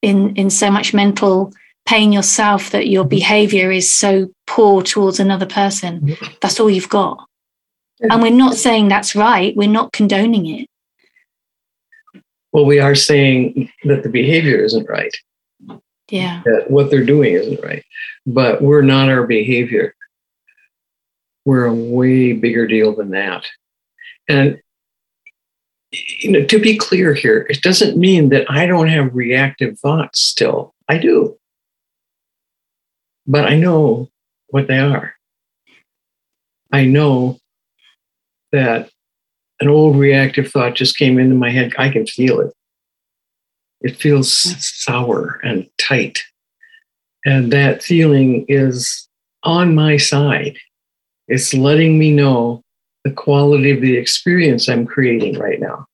in 0.02 0.36
in 0.36 0.50
so 0.50 0.70
much 0.70 0.92
mental 0.92 1.52
pain 1.86 2.12
yourself 2.12 2.70
that 2.70 2.88
your 2.88 3.04
mm-hmm. 3.04 3.10
behavior 3.10 3.70
is 3.70 3.90
so 3.90 4.28
poor 4.46 4.82
towards 4.82 5.20
another 5.20 5.46
person, 5.46 6.00
mm-hmm. 6.00 6.34
that's 6.42 6.60
all 6.60 6.70
you've 6.70 6.88
got. 6.88 7.26
And 8.00 8.20
we're 8.20 8.30
not 8.30 8.56
saying 8.56 8.88
that's 8.88 9.16
right, 9.16 9.56
we're 9.56 9.68
not 9.68 9.92
condoning 9.92 10.46
it. 10.46 10.68
Well, 12.52 12.66
we 12.66 12.78
are 12.78 12.94
saying 12.94 13.70
that 13.84 14.02
the 14.02 14.08
behavior 14.08 14.58
isn't 14.58 14.88
right. 14.88 15.14
Yeah. 16.10 16.42
That 16.44 16.70
what 16.70 16.90
they're 16.90 17.04
doing 17.04 17.34
isn't 17.34 17.62
right. 17.62 17.84
But 18.26 18.62
we're 18.62 18.82
not 18.82 19.08
our 19.08 19.26
behavior. 19.26 19.94
We're 21.44 21.66
a 21.66 21.74
way 21.74 22.32
bigger 22.32 22.66
deal 22.66 22.94
than 22.94 23.10
that. 23.10 23.46
And 24.28 24.60
you 25.92 26.32
know, 26.32 26.44
to 26.44 26.58
be 26.58 26.76
clear 26.76 27.14
here, 27.14 27.46
it 27.48 27.62
doesn't 27.62 27.96
mean 27.96 28.28
that 28.30 28.50
I 28.50 28.66
don't 28.66 28.88
have 28.88 29.14
reactive 29.14 29.78
thoughts 29.78 30.20
still. 30.20 30.74
I 30.88 30.98
do. 30.98 31.35
But 33.26 33.46
I 33.46 33.56
know 33.56 34.08
what 34.48 34.68
they 34.68 34.78
are. 34.78 35.14
I 36.72 36.84
know 36.84 37.38
that 38.52 38.90
an 39.60 39.68
old 39.68 39.96
reactive 39.96 40.50
thought 40.50 40.74
just 40.74 40.96
came 40.96 41.18
into 41.18 41.34
my 41.34 41.50
head. 41.50 41.72
I 41.78 41.88
can 41.88 42.06
feel 42.06 42.40
it. 42.40 42.52
It 43.80 43.96
feels 43.96 44.30
sour 44.32 45.40
and 45.42 45.68
tight. 45.78 46.22
And 47.24 47.52
that 47.52 47.82
feeling 47.82 48.44
is 48.48 49.08
on 49.42 49.74
my 49.74 49.96
side. 49.96 50.58
It's 51.28 51.52
letting 51.54 51.98
me 51.98 52.12
know 52.12 52.62
the 53.04 53.10
quality 53.10 53.70
of 53.70 53.80
the 53.80 53.96
experience 53.96 54.68
I'm 54.68 54.86
creating 54.86 55.38
right 55.38 55.60
now. 55.60 55.86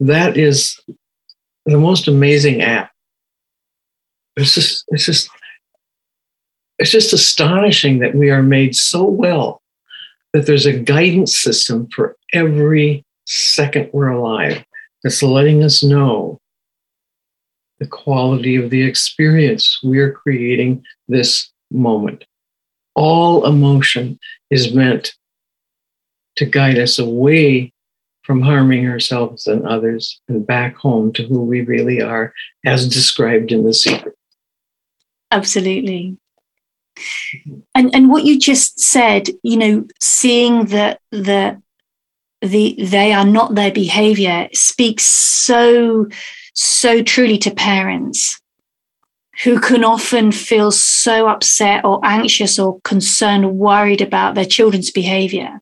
That 0.00 0.36
is 0.36 0.80
the 1.66 1.78
most 1.78 2.08
amazing 2.08 2.62
app. 2.62 2.90
It's 4.36 4.54
just, 4.54 4.84
it's 4.88 5.06
just, 5.06 5.28
it's 6.82 6.90
just 6.90 7.12
astonishing 7.12 8.00
that 8.00 8.16
we 8.16 8.28
are 8.28 8.42
made 8.42 8.74
so 8.74 9.04
well 9.04 9.62
that 10.32 10.46
there's 10.46 10.66
a 10.66 10.76
guidance 10.76 11.36
system 11.36 11.86
for 11.94 12.16
every 12.32 13.04
second 13.24 13.88
we're 13.92 14.08
alive 14.08 14.64
that's 15.04 15.22
letting 15.22 15.62
us 15.62 15.84
know 15.84 16.40
the 17.78 17.86
quality 17.86 18.56
of 18.56 18.70
the 18.70 18.82
experience 18.82 19.78
we're 19.84 20.10
creating 20.10 20.82
this 21.06 21.52
moment. 21.70 22.24
All 22.96 23.46
emotion 23.46 24.18
is 24.50 24.74
meant 24.74 25.14
to 26.34 26.44
guide 26.44 26.78
us 26.78 26.98
away 26.98 27.72
from 28.24 28.42
harming 28.42 28.88
ourselves 28.88 29.46
and 29.46 29.64
others 29.68 30.20
and 30.26 30.44
back 30.44 30.74
home 30.74 31.12
to 31.12 31.22
who 31.28 31.42
we 31.42 31.60
really 31.60 32.02
are, 32.02 32.34
as 32.66 32.88
described 32.88 33.52
in 33.52 33.62
the 33.62 33.72
secret. 33.72 34.16
Absolutely 35.30 36.18
and 37.74 37.94
and 37.94 38.10
what 38.10 38.24
you 38.24 38.38
just 38.38 38.78
said 38.80 39.28
you 39.42 39.56
know 39.56 39.86
seeing 40.00 40.66
that 40.66 41.00
the 41.10 41.60
the 42.40 42.76
they 42.78 43.12
are 43.12 43.24
not 43.24 43.54
their 43.54 43.72
behavior 43.72 44.48
speaks 44.52 45.04
so 45.04 46.06
so 46.54 47.02
truly 47.02 47.38
to 47.38 47.50
parents 47.50 48.40
who 49.44 49.58
can 49.58 49.82
often 49.82 50.30
feel 50.30 50.70
so 50.70 51.26
upset 51.26 51.84
or 51.84 52.00
anxious 52.04 52.58
or 52.58 52.80
concerned 52.82 53.44
or 53.44 53.52
worried 53.52 54.02
about 54.02 54.34
their 54.34 54.44
children's 54.44 54.90
behavior 54.90 55.60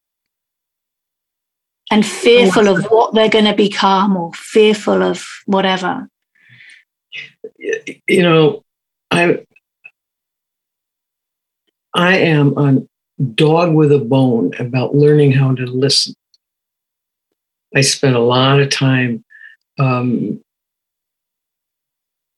and 1.90 2.04
fearful 2.04 2.68
of 2.68 2.84
what 2.86 3.14
they're 3.14 3.28
going 3.28 3.44
to 3.44 3.54
become 3.54 4.16
or 4.16 4.32
fearful 4.34 5.02
of 5.02 5.26
whatever. 5.46 6.08
You 8.08 8.22
know 8.22 8.64
i 9.10 9.44
I 11.94 12.18
am 12.18 12.56
a 12.56 12.82
dog 13.34 13.74
with 13.74 13.92
a 13.92 13.98
bone 13.98 14.52
about 14.58 14.94
learning 14.94 15.32
how 15.32 15.54
to 15.54 15.64
listen. 15.64 16.14
I 17.74 17.80
spent 17.80 18.16
a 18.16 18.20
lot 18.20 18.60
of 18.60 18.70
time 18.70 19.24
um, 19.78 20.42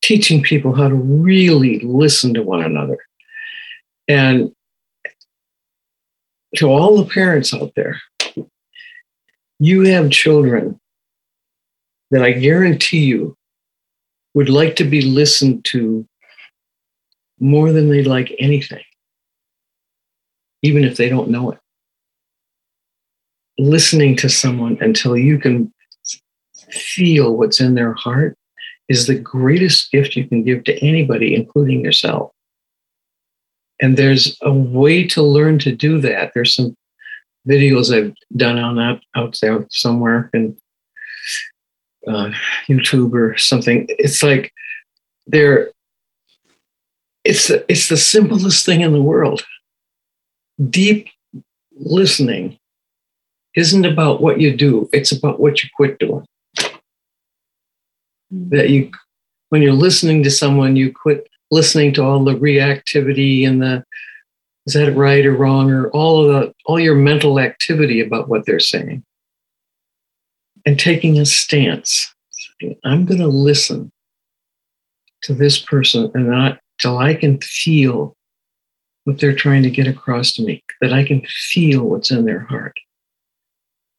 teaching 0.02 0.42
people 0.42 0.74
how 0.74 0.88
to 0.88 0.94
really 0.94 1.80
listen 1.80 2.34
to 2.34 2.42
one 2.42 2.62
another. 2.62 2.98
And 4.08 4.52
to 6.56 6.68
all 6.68 6.96
the 6.96 7.10
parents 7.10 7.54
out 7.54 7.72
there, 7.76 8.00
you 9.58 9.82
have 9.82 10.10
children 10.10 10.80
that 12.10 12.22
I 12.22 12.32
guarantee 12.32 13.04
you 13.04 13.36
would 14.34 14.48
like 14.48 14.76
to 14.76 14.84
be 14.84 15.02
listened 15.02 15.64
to 15.66 16.06
more 17.38 17.72
than 17.72 17.90
they'd 17.90 18.06
like 18.06 18.34
anything 18.38 18.82
even 20.62 20.84
if 20.84 20.96
they 20.96 21.08
don't 21.08 21.30
know 21.30 21.50
it. 21.50 21.58
Listening 23.58 24.16
to 24.16 24.28
someone 24.28 24.78
until 24.80 25.16
you 25.16 25.38
can 25.38 25.72
feel 26.70 27.36
what's 27.36 27.60
in 27.60 27.74
their 27.74 27.92
heart 27.94 28.36
is 28.88 29.06
the 29.06 29.18
greatest 29.18 29.90
gift 29.90 30.16
you 30.16 30.26
can 30.26 30.42
give 30.42 30.64
to 30.64 30.78
anybody, 30.84 31.34
including 31.34 31.84
yourself. 31.84 32.30
And 33.80 33.96
there's 33.96 34.36
a 34.42 34.52
way 34.52 35.06
to 35.08 35.22
learn 35.22 35.58
to 35.60 35.74
do 35.74 36.00
that. 36.00 36.32
There's 36.34 36.54
some 36.54 36.76
videos 37.48 37.94
I've 37.94 38.14
done 38.36 38.58
on 38.58 38.76
that 38.76 39.00
out 39.16 39.36
there 39.42 39.66
somewhere 39.70 40.30
in 40.32 40.56
uh, 42.06 42.30
YouTube 42.68 43.12
or 43.12 43.36
something. 43.36 43.86
It's 43.88 44.22
like 44.22 44.52
they're 45.26 45.70
it's 47.24 47.50
it's 47.50 47.88
the 47.88 47.96
simplest 47.96 48.66
thing 48.66 48.80
in 48.80 48.92
the 48.92 49.02
world. 49.02 49.42
Deep 50.68 51.08
listening 51.74 52.58
isn't 53.56 53.84
about 53.84 54.20
what 54.20 54.40
you 54.40 54.56
do; 54.56 54.88
it's 54.92 55.12
about 55.12 55.40
what 55.40 55.62
you 55.62 55.68
quit 55.74 55.98
doing. 55.98 56.24
Mm. 58.32 58.50
That 58.50 58.70
you, 58.70 58.90
when 59.48 59.62
you're 59.62 59.72
listening 59.72 60.22
to 60.22 60.30
someone, 60.30 60.76
you 60.76 60.92
quit 60.92 61.28
listening 61.50 61.92
to 61.92 62.02
all 62.02 62.24
the 62.24 62.34
reactivity 62.34 63.46
and 63.46 63.62
the 63.62 63.84
is 64.66 64.74
that 64.74 64.94
right 64.94 65.26
or 65.26 65.34
wrong 65.34 65.70
or 65.70 65.90
all 65.90 66.24
of 66.24 66.32
the 66.32 66.54
all 66.64 66.80
your 66.80 66.94
mental 66.94 67.38
activity 67.38 68.00
about 68.00 68.28
what 68.28 68.46
they're 68.46 68.60
saying 68.60 69.04
and 70.64 70.78
taking 70.78 71.18
a 71.18 71.26
stance 71.26 72.14
i'm 72.84 73.04
going 73.04 73.20
to 73.20 73.26
listen 73.26 73.92
to 75.22 75.34
this 75.34 75.58
person 75.58 76.10
and 76.14 76.28
not 76.28 76.58
till 76.78 76.98
i 76.98 77.14
can 77.14 77.38
feel 77.40 78.16
what 79.04 79.18
they're 79.18 79.34
trying 79.34 79.62
to 79.62 79.70
get 79.70 79.86
across 79.86 80.32
to 80.32 80.42
me 80.42 80.62
that 80.80 80.92
i 80.92 81.04
can 81.04 81.22
feel 81.26 81.84
what's 81.84 82.10
in 82.10 82.24
their 82.24 82.40
heart 82.40 82.74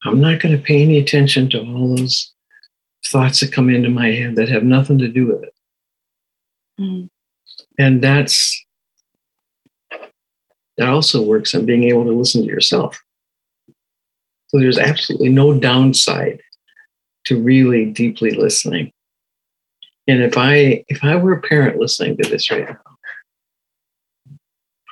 i'm 0.06 0.20
not 0.20 0.40
going 0.40 0.56
to 0.56 0.64
pay 0.64 0.82
any 0.82 0.98
attention 0.98 1.50
to 1.50 1.60
all 1.60 1.96
those 1.96 2.32
thoughts 3.06 3.42
that 3.42 3.52
come 3.52 3.70
into 3.70 3.90
my 3.90 4.08
head 4.12 4.36
that 4.36 4.50
have 4.50 4.64
nothing 4.64 4.98
to 4.98 5.08
do 5.08 5.28
with 5.28 5.44
it 5.44 5.54
mm. 6.80 7.10
and 7.78 8.02
that's 8.02 8.64
that 10.78 10.90
also 10.90 11.22
works 11.22 11.54
on 11.54 11.66
being 11.66 11.84
able 11.84 12.04
to 12.06 12.12
listen 12.12 12.42
to 12.42 12.48
yourself. 12.48 13.02
So 14.48 14.60
there's 14.60 14.80
absolutely 14.80 15.30
no 15.30 15.58
downside 15.58 16.42
to 17.26 17.42
really 17.42 17.86
deeply 17.86 18.32
listening. 18.32 18.92
And 20.08 20.22
if 20.22 20.38
I 20.38 20.84
if 20.88 21.04
I 21.04 21.16
were 21.16 21.34
a 21.34 21.42
parent 21.42 21.80
listening 21.80 22.18
to 22.18 22.30
this 22.30 22.52
right 22.52 22.68
now, 22.68 22.93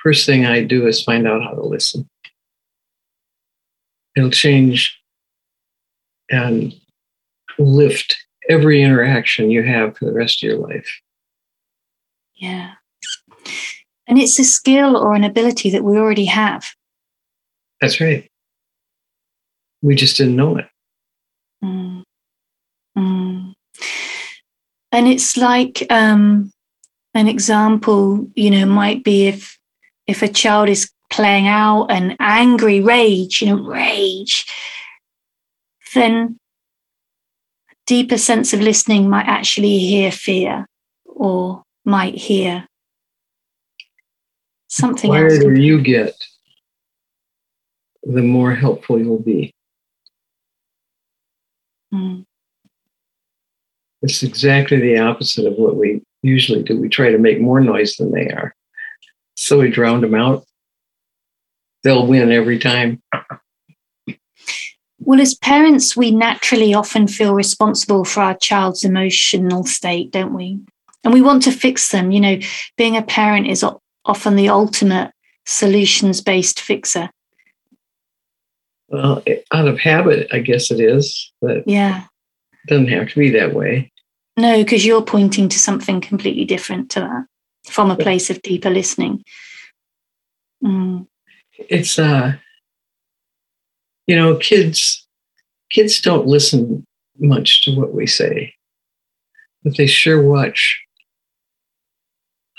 first 0.02 0.26
thing 0.26 0.44
I 0.44 0.64
do 0.64 0.86
is 0.86 1.02
find 1.02 1.26
out 1.28 1.42
how 1.42 1.50
to 1.50 1.62
listen. 1.62 2.08
It'll 4.16 4.30
change 4.30 4.98
and 6.30 6.74
lift 7.58 8.16
every 8.48 8.82
interaction 8.82 9.50
you 9.50 9.62
have 9.62 9.96
for 9.96 10.06
the 10.06 10.12
rest 10.12 10.42
of 10.42 10.48
your 10.48 10.58
life. 10.58 10.88
Yeah. 12.34 12.72
And 14.08 14.18
it's 14.18 14.38
a 14.38 14.44
skill 14.44 14.96
or 14.96 15.14
an 15.14 15.24
ability 15.24 15.70
that 15.70 15.84
we 15.84 15.96
already 15.96 16.24
have. 16.26 16.74
That's 17.80 18.00
right. 18.00 18.30
We 19.80 19.94
just 19.94 20.16
didn't 20.16 20.36
know 20.36 20.58
it. 20.58 20.66
Mm. 21.64 22.02
Mm. 22.98 23.54
And 24.90 25.08
it's 25.08 25.36
like 25.36 25.86
um, 25.90 26.52
an 27.14 27.28
example, 27.28 28.28
you 28.34 28.50
know, 28.50 28.66
might 28.66 29.04
be 29.04 29.28
if 29.28 29.58
if 30.06 30.22
a 30.22 30.28
child 30.28 30.68
is 30.68 30.90
playing 31.10 31.46
out 31.46 31.86
an 31.86 32.16
angry 32.18 32.80
rage, 32.80 33.42
you 33.42 33.48
know, 33.48 33.62
rage, 33.62 34.46
then 35.94 36.38
a 37.70 37.74
deeper 37.86 38.18
sense 38.18 38.52
of 38.52 38.60
listening 38.60 39.08
might 39.08 39.26
actually 39.26 39.78
hear 39.78 40.10
fear 40.10 40.66
or 41.04 41.62
might 41.84 42.14
hear 42.14 42.66
something 44.68 45.12
the 45.12 45.18
quieter 45.18 45.54
you 45.54 45.80
get, 45.82 46.14
the 48.02 48.22
more 48.22 48.54
helpful 48.54 48.98
you'll 48.98 49.18
be. 49.18 49.54
Mm. 51.92 52.24
It's 54.00 54.22
exactly 54.22 54.80
the 54.80 54.98
opposite 54.98 55.46
of 55.46 55.54
what 55.54 55.76
we 55.76 56.02
usually 56.22 56.62
do. 56.62 56.80
We 56.80 56.88
try 56.88 57.10
to 57.10 57.18
make 57.18 57.40
more 57.40 57.60
noise 57.60 57.96
than 57.96 58.10
they 58.12 58.28
are. 58.28 58.54
So 59.42 59.58
we 59.58 59.70
drown 59.70 60.02
them 60.02 60.14
out. 60.14 60.44
They'll 61.82 62.06
win 62.06 62.30
every 62.30 62.60
time. 62.60 63.02
Well, 65.00 65.20
as 65.20 65.34
parents, 65.34 65.96
we 65.96 66.12
naturally 66.12 66.74
often 66.74 67.08
feel 67.08 67.34
responsible 67.34 68.04
for 68.04 68.20
our 68.20 68.36
child's 68.36 68.84
emotional 68.84 69.64
state, 69.64 70.12
don't 70.12 70.32
we? 70.32 70.60
And 71.02 71.12
we 71.12 71.22
want 71.22 71.42
to 71.42 71.50
fix 71.50 71.90
them. 71.90 72.12
You 72.12 72.20
know, 72.20 72.38
being 72.76 72.96
a 72.96 73.02
parent 73.02 73.48
is 73.48 73.64
often 74.04 74.36
the 74.36 74.48
ultimate 74.48 75.10
solutions 75.44 76.20
based 76.20 76.60
fixer? 76.60 77.10
Well, 78.86 79.24
out 79.52 79.66
of 79.66 79.80
habit, 79.80 80.28
I 80.32 80.38
guess 80.38 80.70
it 80.70 80.78
is, 80.78 81.32
but 81.40 81.66
yeah, 81.66 82.04
it 82.52 82.68
doesn't 82.68 82.88
have 82.88 83.08
to 83.08 83.18
be 83.18 83.30
that 83.30 83.54
way. 83.54 83.90
No, 84.36 84.62
because 84.62 84.86
you're 84.86 85.02
pointing 85.02 85.48
to 85.48 85.58
something 85.58 86.00
completely 86.00 86.44
different 86.44 86.92
to 86.92 87.00
that 87.00 87.26
from 87.64 87.90
a 87.90 87.96
place 87.96 88.30
of 88.30 88.42
deeper 88.42 88.70
listening. 88.70 89.22
Mm. 90.64 91.06
It's 91.58 91.98
uh, 91.98 92.34
you 94.06 94.16
know, 94.16 94.36
kids 94.36 95.06
kids 95.70 96.00
don't 96.00 96.26
listen 96.26 96.84
much 97.18 97.64
to 97.64 97.74
what 97.74 97.94
we 97.94 98.06
say, 98.06 98.54
but 99.62 99.76
they 99.76 99.86
sure 99.86 100.22
watch 100.22 100.82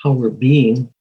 how 0.03 0.11
we're 0.11 0.29
being 0.29 0.93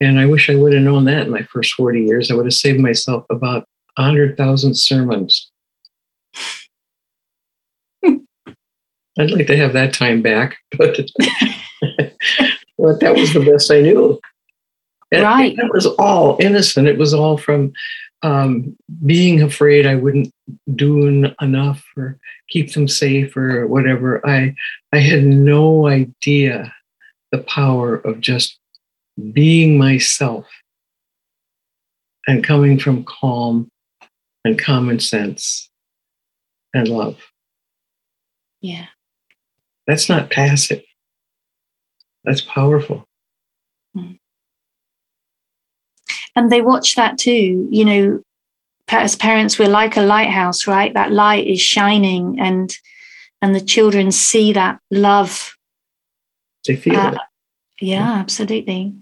and 0.00 0.18
I 0.18 0.26
wish 0.26 0.48
I 0.48 0.54
would 0.54 0.72
have 0.72 0.82
known 0.82 1.04
that 1.04 1.26
in 1.26 1.30
my 1.30 1.42
first 1.42 1.74
40 1.74 2.00
years. 2.02 2.30
I 2.30 2.34
would 2.34 2.46
have 2.46 2.54
saved 2.54 2.80
myself 2.80 3.26
about 3.30 3.66
100,000 3.96 4.74
sermons. 4.74 5.50
I'd 8.04 9.30
like 9.30 9.48
to 9.48 9.56
have 9.56 9.74
that 9.74 9.92
time 9.92 10.22
back, 10.22 10.56
but, 10.78 10.98
but 12.78 13.00
that 13.00 13.14
was 13.14 13.32
the 13.32 13.40
best 13.40 13.70
I 13.70 13.80
knew. 13.80 14.20
And 15.12 15.22
right. 15.22 15.56
It 15.58 15.72
was 15.72 15.86
all 15.86 16.36
innocent. 16.40 16.88
It 16.88 16.98
was 16.98 17.12
all 17.12 17.36
from 17.36 17.72
um, 18.22 18.76
being 19.04 19.42
afraid 19.42 19.86
I 19.86 19.96
wouldn't 19.96 20.32
do 20.74 21.32
enough 21.40 21.84
or 21.96 22.18
keep 22.48 22.72
them 22.72 22.86
safe 22.86 23.36
or 23.36 23.66
whatever. 23.66 24.24
I 24.26 24.54
I 24.92 24.98
had 24.98 25.24
no 25.24 25.86
idea 25.86 26.72
the 27.32 27.38
power 27.38 27.96
of 27.96 28.20
just 28.20 28.58
being 29.32 29.78
myself 29.78 30.46
and 32.26 32.44
coming 32.44 32.78
from 32.78 33.04
calm 33.04 33.70
and 34.44 34.58
common 34.58 35.00
sense 35.00 35.70
and 36.74 36.88
love. 36.88 37.18
Yeah. 38.60 38.86
That's 39.86 40.08
not 40.08 40.30
passive. 40.30 40.82
That's 42.24 42.42
powerful. 42.42 43.06
And 46.36 46.50
they 46.50 46.60
watch 46.60 46.96
that 46.96 47.18
too. 47.18 47.68
You 47.70 47.84
know, 47.84 48.22
as 48.88 49.16
parents, 49.16 49.58
we're 49.58 49.68
like 49.68 49.96
a 49.96 50.02
lighthouse, 50.02 50.66
right? 50.66 50.92
That 50.94 51.12
light 51.12 51.46
is 51.46 51.60
shining 51.60 52.38
and 52.40 52.74
and 53.42 53.54
the 53.54 53.60
children 53.60 54.12
see 54.12 54.52
that 54.52 54.78
love. 54.90 55.56
They 56.66 56.76
feel 56.76 56.96
uh, 56.96 57.12
it. 57.12 57.18
Yeah, 57.80 58.12
absolutely. 58.12 58.94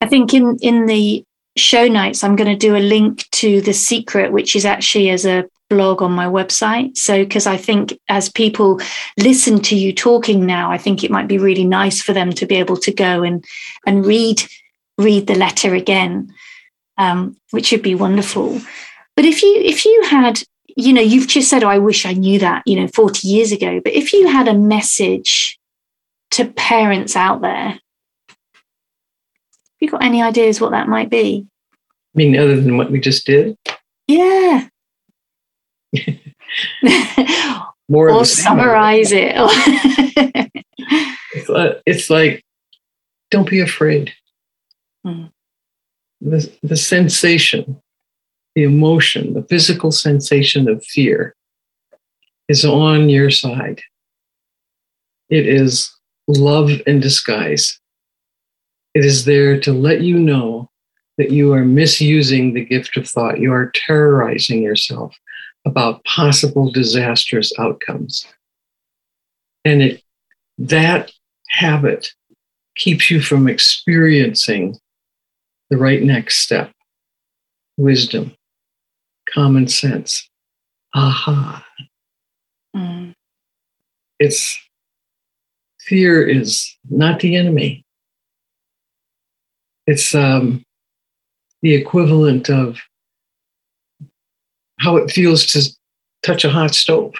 I 0.00 0.06
think 0.06 0.32
in 0.32 0.56
in 0.62 0.86
the 0.86 1.24
show 1.56 1.88
notes, 1.88 2.24
I'm 2.24 2.36
going 2.36 2.50
to 2.50 2.56
do 2.56 2.76
a 2.76 2.78
link 2.78 3.28
to 3.32 3.60
the 3.60 3.72
secret, 3.72 4.32
which 4.32 4.56
is 4.56 4.64
actually 4.64 5.10
as 5.10 5.24
a 5.24 5.44
blog 5.70 6.02
on 6.02 6.12
my 6.12 6.26
website. 6.26 6.96
So, 6.96 7.24
because 7.24 7.46
I 7.46 7.56
think 7.56 7.98
as 8.08 8.30
people 8.30 8.80
listen 9.18 9.60
to 9.62 9.76
you 9.76 9.92
talking 9.92 10.46
now, 10.46 10.70
I 10.70 10.78
think 10.78 11.02
it 11.02 11.10
might 11.10 11.28
be 11.28 11.38
really 11.38 11.64
nice 11.64 12.02
for 12.02 12.12
them 12.12 12.32
to 12.32 12.46
be 12.46 12.56
able 12.56 12.76
to 12.78 12.92
go 12.92 13.22
and 13.22 13.44
and 13.86 14.06
read 14.06 14.42
read 14.98 15.26
the 15.26 15.34
letter 15.34 15.74
again, 15.74 16.32
um, 16.98 17.36
which 17.50 17.72
would 17.72 17.82
be 17.82 17.94
wonderful. 17.94 18.60
But 19.16 19.24
if 19.24 19.42
you 19.42 19.56
if 19.56 19.84
you 19.84 20.02
had 20.08 20.42
you 20.76 20.92
know 20.92 21.00
you've 21.00 21.28
just 21.28 21.48
said 21.48 21.62
oh 21.62 21.68
i 21.68 21.78
wish 21.78 22.04
i 22.04 22.12
knew 22.12 22.36
that 22.40 22.60
you 22.66 22.74
know 22.74 22.88
40 22.88 23.28
years 23.28 23.52
ago 23.52 23.80
but 23.84 23.92
if 23.92 24.12
you 24.12 24.26
had 24.26 24.48
a 24.48 24.54
message 24.54 25.56
to 26.32 26.46
parents 26.46 27.14
out 27.14 27.40
there 27.40 27.78
have 29.74 29.80
you 29.80 29.90
got 29.90 30.04
any 30.04 30.22
ideas 30.22 30.60
what 30.60 30.70
that 30.70 30.88
might 30.88 31.10
be? 31.10 31.46
I 32.14 32.16
mean, 32.16 32.38
other 32.38 32.60
than 32.60 32.76
what 32.76 32.92
we 32.92 33.00
just 33.00 33.26
did? 33.26 33.58
Yeah. 34.06 34.68
More 37.88 38.10
or 38.10 38.24
summarize 38.24 39.12
it. 39.12 39.32
it's, 41.34 41.50
uh, 41.50 41.80
it's 41.84 42.08
like, 42.08 42.42
don't 43.30 43.48
be 43.48 43.60
afraid. 43.60 44.12
Hmm. 45.04 45.24
The, 46.20 46.50
the 46.62 46.76
sensation, 46.76 47.82
the 48.54 48.62
emotion, 48.62 49.34
the 49.34 49.42
physical 49.42 49.92
sensation 49.92 50.68
of 50.68 50.82
fear 50.84 51.34
is 52.48 52.64
on 52.64 53.08
your 53.10 53.30
side. 53.30 53.82
It 55.28 55.46
is 55.46 55.94
love 56.26 56.70
in 56.86 57.00
disguise. 57.00 57.78
It 58.94 59.04
is 59.04 59.24
there 59.24 59.58
to 59.60 59.72
let 59.72 60.00
you 60.00 60.18
know 60.18 60.70
that 61.18 61.30
you 61.30 61.52
are 61.52 61.64
misusing 61.64 62.54
the 62.54 62.64
gift 62.64 62.96
of 62.96 63.08
thought. 63.08 63.40
You 63.40 63.52
are 63.52 63.70
terrorizing 63.74 64.62
yourself 64.62 65.16
about 65.64 66.04
possible 66.04 66.70
disastrous 66.70 67.52
outcomes. 67.58 68.26
And 69.64 69.82
it 69.82 70.02
that 70.58 71.10
habit 71.48 72.12
keeps 72.76 73.10
you 73.10 73.20
from 73.20 73.48
experiencing 73.48 74.78
the 75.70 75.76
right 75.76 76.02
next 76.02 76.38
step 76.38 76.70
wisdom, 77.76 78.34
common 79.32 79.68
sense. 79.68 80.28
Aha. 80.94 81.66
Mm. 82.76 83.14
It's 84.18 84.56
fear 85.80 86.26
is 86.26 86.76
not 86.88 87.20
the 87.20 87.36
enemy. 87.36 87.84
It's 89.86 90.14
um, 90.14 90.64
the 91.62 91.74
equivalent 91.74 92.48
of 92.48 92.78
how 94.84 94.96
it 94.96 95.10
feels 95.10 95.46
to 95.46 95.62
touch 96.22 96.44
a 96.44 96.50
hot 96.50 96.74
stove. 96.74 97.14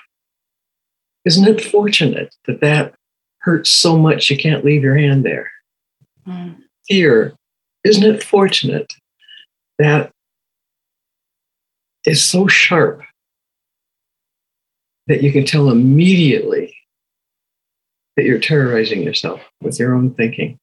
Isn't 1.25 1.49
it 1.49 1.65
fortunate 1.65 2.35
that 2.47 2.61
that 2.61 2.95
hurts 3.39 3.71
so 3.71 3.97
much 3.97 4.31
you 4.31 4.37
can't 4.37 4.65
leave 4.65 4.83
your 4.83 4.97
hand 4.97 5.25
there? 5.25 5.51
Mm. 6.27 6.57
Fear, 6.87 7.35
isn't 7.83 8.05
it 8.05 8.23
fortunate 8.23 8.93
that 9.79 10.11
is 12.05 12.23
so 12.23 12.47
sharp 12.47 13.01
that 15.07 15.23
you 15.23 15.33
can 15.33 15.47
tell 15.47 15.71
immediately 15.71 16.77
that 18.17 18.27
you're 18.27 18.39
terrorizing 18.39 19.03
yourself 19.03 19.41
with 19.63 19.79
your 19.79 19.95
own 19.95 20.13
thinking? 20.13 20.59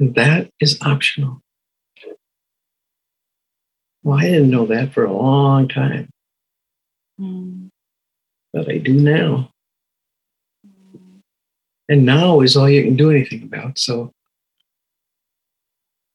And 0.00 0.14
that 0.14 0.50
is 0.60 0.78
optional. 0.80 1.43
Well, 4.04 4.18
I 4.18 4.24
didn't 4.24 4.50
know 4.50 4.66
that 4.66 4.92
for 4.92 5.04
a 5.04 5.12
long 5.12 5.66
time. 5.66 6.10
Mm. 7.18 7.70
But 8.52 8.70
I 8.70 8.76
do 8.76 8.92
now. 8.92 9.50
And 11.88 12.06
now 12.06 12.40
is 12.40 12.56
all 12.56 12.68
you 12.68 12.84
can 12.84 12.96
do 12.96 13.10
anything 13.10 13.42
about. 13.42 13.78
So, 13.78 14.12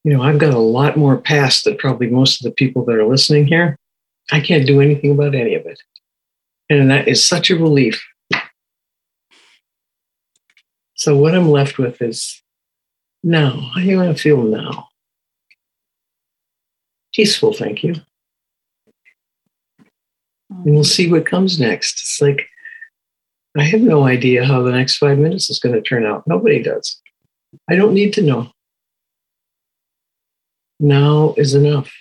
you 0.04 0.14
know, 0.14 0.22
I've 0.22 0.40
got 0.40 0.54
a 0.54 0.60
lot 0.60 0.98
more 0.98 1.18
past 1.18 1.66
than 1.66 1.78
probably 1.78 2.08
most 2.08 2.40
of 2.40 2.46
the 2.46 2.56
people 2.56 2.86
that 2.86 2.96
are 2.96 3.06
listening 3.06 3.48
here. 3.48 3.76
I 4.32 4.40
can't 4.40 4.68
do 4.68 4.82
anything 4.82 5.12
about 5.12 5.36
any 5.36 5.56
of 5.56 5.66
it. 5.66 5.82
And 6.70 6.90
that 6.92 7.08
is 7.08 7.24
such 7.24 7.50
a 7.50 7.58
relief. 7.58 8.04
So, 10.94 11.16
what 11.18 11.34
I'm 11.34 11.50
left 11.50 11.80
with 11.80 12.02
is 12.02 12.42
now. 13.24 13.72
How 13.74 13.82
do 13.82 13.88
you 13.88 13.98
want 13.98 14.16
to 14.16 14.22
feel 14.22 14.44
now? 14.44 14.89
Peaceful, 17.20 17.52
thank 17.52 17.84
you. 17.84 17.96
And 20.50 20.74
we'll 20.74 20.86
see 20.86 21.12
what 21.12 21.26
comes 21.26 21.60
next. 21.60 22.00
It's 22.00 22.22
like, 22.22 22.48
I 23.58 23.64
have 23.64 23.82
no 23.82 24.06
idea 24.06 24.46
how 24.46 24.62
the 24.62 24.72
next 24.72 24.96
five 24.96 25.18
minutes 25.18 25.50
is 25.50 25.60
going 25.60 25.76
to 25.76 25.82
turn 25.82 26.06
out. 26.06 26.24
Nobody 26.28 26.64
does. 26.64 27.02
I 27.70 27.76
don't 27.76 27.94
need 27.94 28.14
to 28.14 28.22
know. 28.22 28.52
Now 30.80 31.34
is 31.36 31.56
enough. 31.56 31.92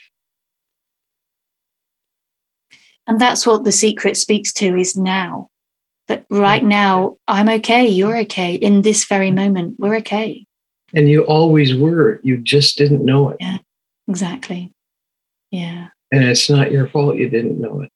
And 3.08 3.20
that's 3.20 3.44
what 3.44 3.64
the 3.64 3.72
secret 3.72 4.16
speaks 4.16 4.52
to 4.52 4.76
is 4.76 4.96
now. 4.96 5.48
That 6.06 6.26
right 6.30 6.62
now, 6.62 7.16
I'm 7.26 7.48
okay, 7.48 7.88
you're 7.88 8.18
okay. 8.18 8.54
In 8.54 8.82
this 8.82 9.04
very 9.04 9.32
moment, 9.32 9.80
we're 9.80 9.96
okay. 9.96 10.46
And 10.94 11.08
you 11.08 11.24
always 11.24 11.74
were. 11.74 12.20
You 12.22 12.36
just 12.36 12.78
didn't 12.78 13.04
know 13.04 13.30
it. 13.30 13.38
Yeah, 13.40 13.58
exactly. 14.06 14.72
Yeah. 15.50 15.88
And 16.12 16.24
it's 16.24 16.48
not 16.48 16.72
your 16.72 16.88
fault 16.88 17.16
you 17.16 17.28
didn't 17.28 17.60
know 17.60 17.82
it. 17.82 17.90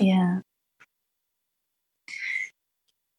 Yeah. 0.00 0.40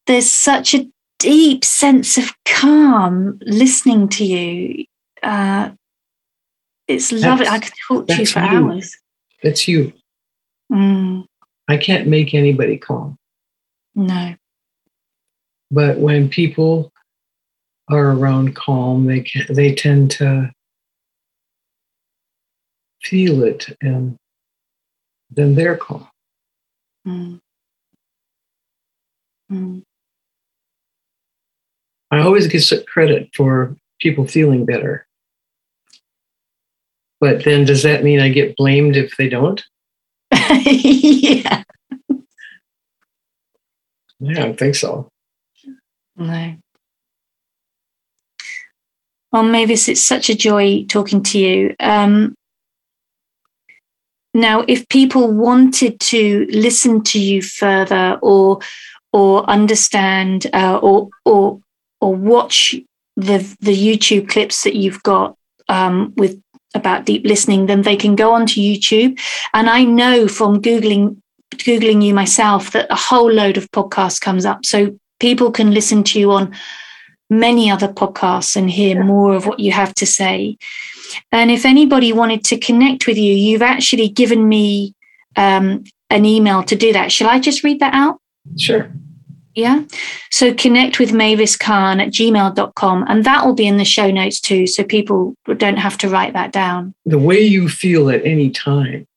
There's 0.08 0.29
such 0.29 0.73
a 0.73 0.88
deep 1.19 1.65
sense 1.65 2.17
of 2.17 2.34
calm 2.45 3.39
listening 3.41 4.10
to 4.10 4.25
you. 4.25 4.86
Uh, 5.23 5.71
it's 6.88 7.12
lovely. 7.12 7.47
I 7.47 7.60
could 7.60 7.73
talk 7.88 8.08
to 8.08 8.15
you 8.15 8.25
for 8.25 8.39
you. 8.39 8.45
hours. 8.45 8.95
That's 9.41 9.67
you. 9.67 9.93
Mm. 10.71 11.25
I 11.67 11.77
can't 11.77 12.08
make 12.08 12.34
anybody 12.34 12.77
calm. 12.77 13.17
No. 13.95 14.36
But 15.71 15.97
when 15.97 16.29
people 16.29 16.91
are 17.89 18.12
around 18.12 18.55
calm, 18.55 19.05
they 19.05 19.21
can, 19.21 19.45
they 19.53 19.73
tend 19.73 20.12
to 20.12 20.51
feel 23.05 23.43
it 23.43 23.75
and 23.81 24.17
then 25.29 25.55
their 25.55 25.77
call. 25.77 26.09
Mm. 27.07 27.39
Mm. 29.51 29.83
I 32.11 32.19
always 32.19 32.47
get 32.47 32.87
credit 32.87 33.29
for 33.35 33.75
people 33.99 34.27
feeling 34.27 34.65
better. 34.65 35.05
But 37.19 37.43
then 37.43 37.65
does 37.65 37.83
that 37.83 38.03
mean 38.03 38.19
I 38.19 38.29
get 38.29 38.57
blamed 38.57 38.95
if 38.97 39.15
they 39.17 39.29
don't? 39.29 39.63
yeah. 40.31 41.63
Yeah, 44.19 44.31
I 44.31 44.33
don't 44.33 44.59
think 44.59 44.75
so. 44.75 45.09
No. 46.15 46.55
Well, 49.31 49.43
Mavis, 49.43 49.89
it's 49.89 50.01
such 50.01 50.29
a 50.29 50.35
joy 50.35 50.85
talking 50.85 51.21
to 51.23 51.39
you. 51.39 51.75
Um, 51.79 52.35
now, 54.35 54.65
if 54.67 54.87
people 54.89 55.31
wanted 55.31 55.97
to 56.01 56.45
listen 56.49 57.01
to 57.03 57.19
you 57.19 57.41
further 57.41 58.19
or 58.21 58.59
or 59.13 59.49
understand 59.49 60.47
uh, 60.53 60.77
or 60.77 61.07
or 61.23 61.61
or 62.01 62.13
watch 62.13 62.75
the 63.15 63.37
the 63.61 63.73
YouTube 63.73 64.27
clips 64.27 64.65
that 64.65 64.75
you've 64.75 65.01
got 65.03 65.37
um, 65.69 66.13
with 66.17 66.37
about 66.75 67.05
deep 67.05 67.25
listening, 67.25 67.67
then 67.67 67.83
they 67.83 67.95
can 67.95 68.17
go 68.17 68.33
onto 68.33 68.59
YouTube. 68.59 69.17
And 69.53 69.69
I 69.69 69.85
know 69.85 70.27
from 70.27 70.61
googling 70.61 71.15
googling 71.53 72.03
you 72.03 72.13
myself 72.13 72.71
that 72.71 72.87
a 72.89 72.95
whole 72.95 73.31
load 73.31 73.55
of 73.55 73.71
podcasts 73.71 74.19
comes 74.19 74.45
up, 74.45 74.65
so 74.65 74.99
people 75.21 75.49
can 75.49 75.73
listen 75.73 76.03
to 76.03 76.19
you 76.19 76.31
on 76.33 76.53
many 77.29 77.69
other 77.69 77.88
podcasts 77.88 78.55
and 78.55 78.69
hear 78.69 79.03
more 79.03 79.35
of 79.35 79.45
what 79.45 79.59
you 79.59 79.71
have 79.71 79.93
to 79.95 80.05
say. 80.05 80.57
And 81.31 81.51
if 81.51 81.65
anybody 81.65 82.13
wanted 82.13 82.43
to 82.45 82.57
connect 82.57 83.07
with 83.07 83.17
you, 83.17 83.33
you've 83.33 83.61
actually 83.61 84.09
given 84.09 84.47
me 84.47 84.93
um, 85.35 85.83
an 86.09 86.25
email 86.25 86.63
to 86.63 86.75
do 86.75 86.93
that. 86.93 87.11
Shall 87.11 87.29
I 87.29 87.39
just 87.39 87.63
read 87.63 87.79
that 87.79 87.93
out? 87.93 88.19
Sure. 88.57 88.91
Yeah. 89.55 89.83
So 90.31 90.53
connect 90.53 90.99
with 90.99 91.13
Mavis 91.13 91.55
Karn 91.55 92.01
at 92.01 92.09
gmail.com. 92.09 93.05
And 93.07 93.23
that 93.23 93.45
will 93.45 93.53
be 93.53 93.67
in 93.67 93.77
the 93.77 93.85
show 93.85 94.11
notes 94.11 94.41
too. 94.41 94.67
So 94.67 94.83
people 94.83 95.33
don't 95.45 95.77
have 95.77 95.97
to 95.99 96.09
write 96.09 96.33
that 96.33 96.51
down. 96.51 96.93
The 97.05 97.17
way 97.17 97.39
you 97.39 97.69
feel 97.69 98.09
at 98.09 98.25
any 98.25 98.49
time 98.49 99.07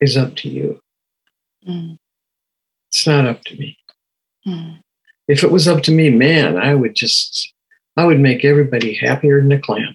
is 0.00 0.16
up 0.16 0.36
to 0.36 0.48
you. 0.48 0.80
Mm. 1.68 1.98
It's 2.88 3.06
not 3.06 3.26
up 3.26 3.42
to 3.44 3.56
me. 3.56 3.76
Mm. 4.46 4.80
If 5.30 5.44
it 5.44 5.50
was 5.50 5.68
up 5.68 5.82
to 5.84 5.92
me, 5.92 6.10
man, 6.10 6.56
I 6.56 6.74
would 6.74 6.94
just, 6.94 7.52
I 7.96 8.04
would 8.04 8.20
make 8.20 8.44
everybody 8.44 8.94
happier 8.94 9.40
than 9.40 9.52
a 9.52 9.60
clam 9.60 9.94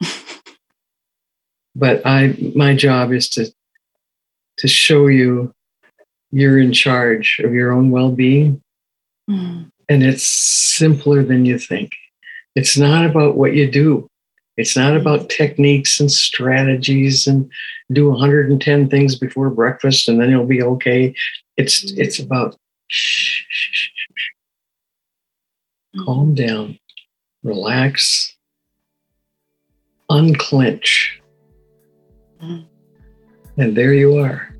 but 1.74 2.04
I 2.06 2.34
my 2.54 2.74
job 2.74 3.12
is 3.12 3.28
to 3.30 3.52
to 4.58 4.68
show 4.68 5.06
you 5.06 5.52
you're 6.32 6.58
in 6.58 6.72
charge 6.72 7.40
of 7.44 7.52
your 7.52 7.72
own 7.72 7.90
well-being. 7.90 8.62
Mm. 9.30 9.70
And 9.88 10.02
it's 10.02 10.24
simpler 10.24 11.22
than 11.22 11.44
you 11.44 11.58
think. 11.58 11.92
It's 12.54 12.76
not 12.76 13.06
about 13.06 13.36
what 13.36 13.54
you 13.54 13.70
do. 13.70 14.08
It's 14.56 14.76
not 14.76 14.94
mm. 14.94 15.00
about 15.00 15.28
techniques 15.28 16.00
and 16.00 16.10
strategies 16.10 17.26
and 17.26 17.50
do 17.92 18.10
110 18.10 18.88
things 18.88 19.14
before 19.14 19.50
breakfast 19.50 20.08
and 20.08 20.20
then 20.20 20.30
you'll 20.30 20.46
be 20.46 20.62
okay. 20.62 21.14
It's 21.56 21.84
mm. 21.84 21.98
it's 21.98 22.18
about 22.18 22.56
shh, 22.88 23.44
shh, 23.48 23.68
shh, 23.72 23.90
shh. 23.94 23.95
Calm 26.04 26.34
down, 26.34 26.78
relax, 27.42 28.34
unclench. 30.10 31.20
Mm. 32.42 32.66
And 33.58 33.76
there 33.76 33.94
you 33.94 34.18
are. 34.18 34.54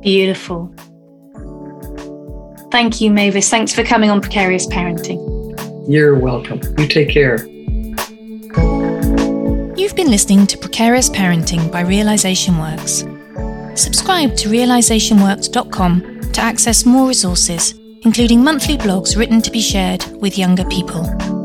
Beautiful. 0.00 0.74
Thank 2.70 3.00
you, 3.00 3.10
Mavis. 3.10 3.50
Thanks 3.50 3.72
for 3.72 3.84
coming 3.84 4.10
on 4.10 4.20
Precarious 4.20 4.66
Parenting. 4.66 5.20
You're 5.88 6.18
welcome. 6.18 6.60
You 6.78 6.86
take 6.88 7.10
care. 7.10 7.46
You've 9.76 9.96
been 9.96 10.10
listening 10.10 10.46
to 10.46 10.56
Precarious 10.56 11.10
Parenting 11.10 11.70
by 11.70 11.82
Realization 11.82 12.58
Works. 12.58 13.04
Subscribe 13.74 14.36
to 14.36 14.48
realizationworks.com 14.48 16.32
to 16.32 16.40
access 16.40 16.86
more 16.86 17.08
resources 17.08 17.74
including 18.04 18.42
monthly 18.42 18.76
blogs 18.76 19.16
written 19.16 19.40
to 19.42 19.50
be 19.50 19.60
shared 19.60 20.04
with 20.20 20.38
younger 20.38 20.64
people. 20.64 21.41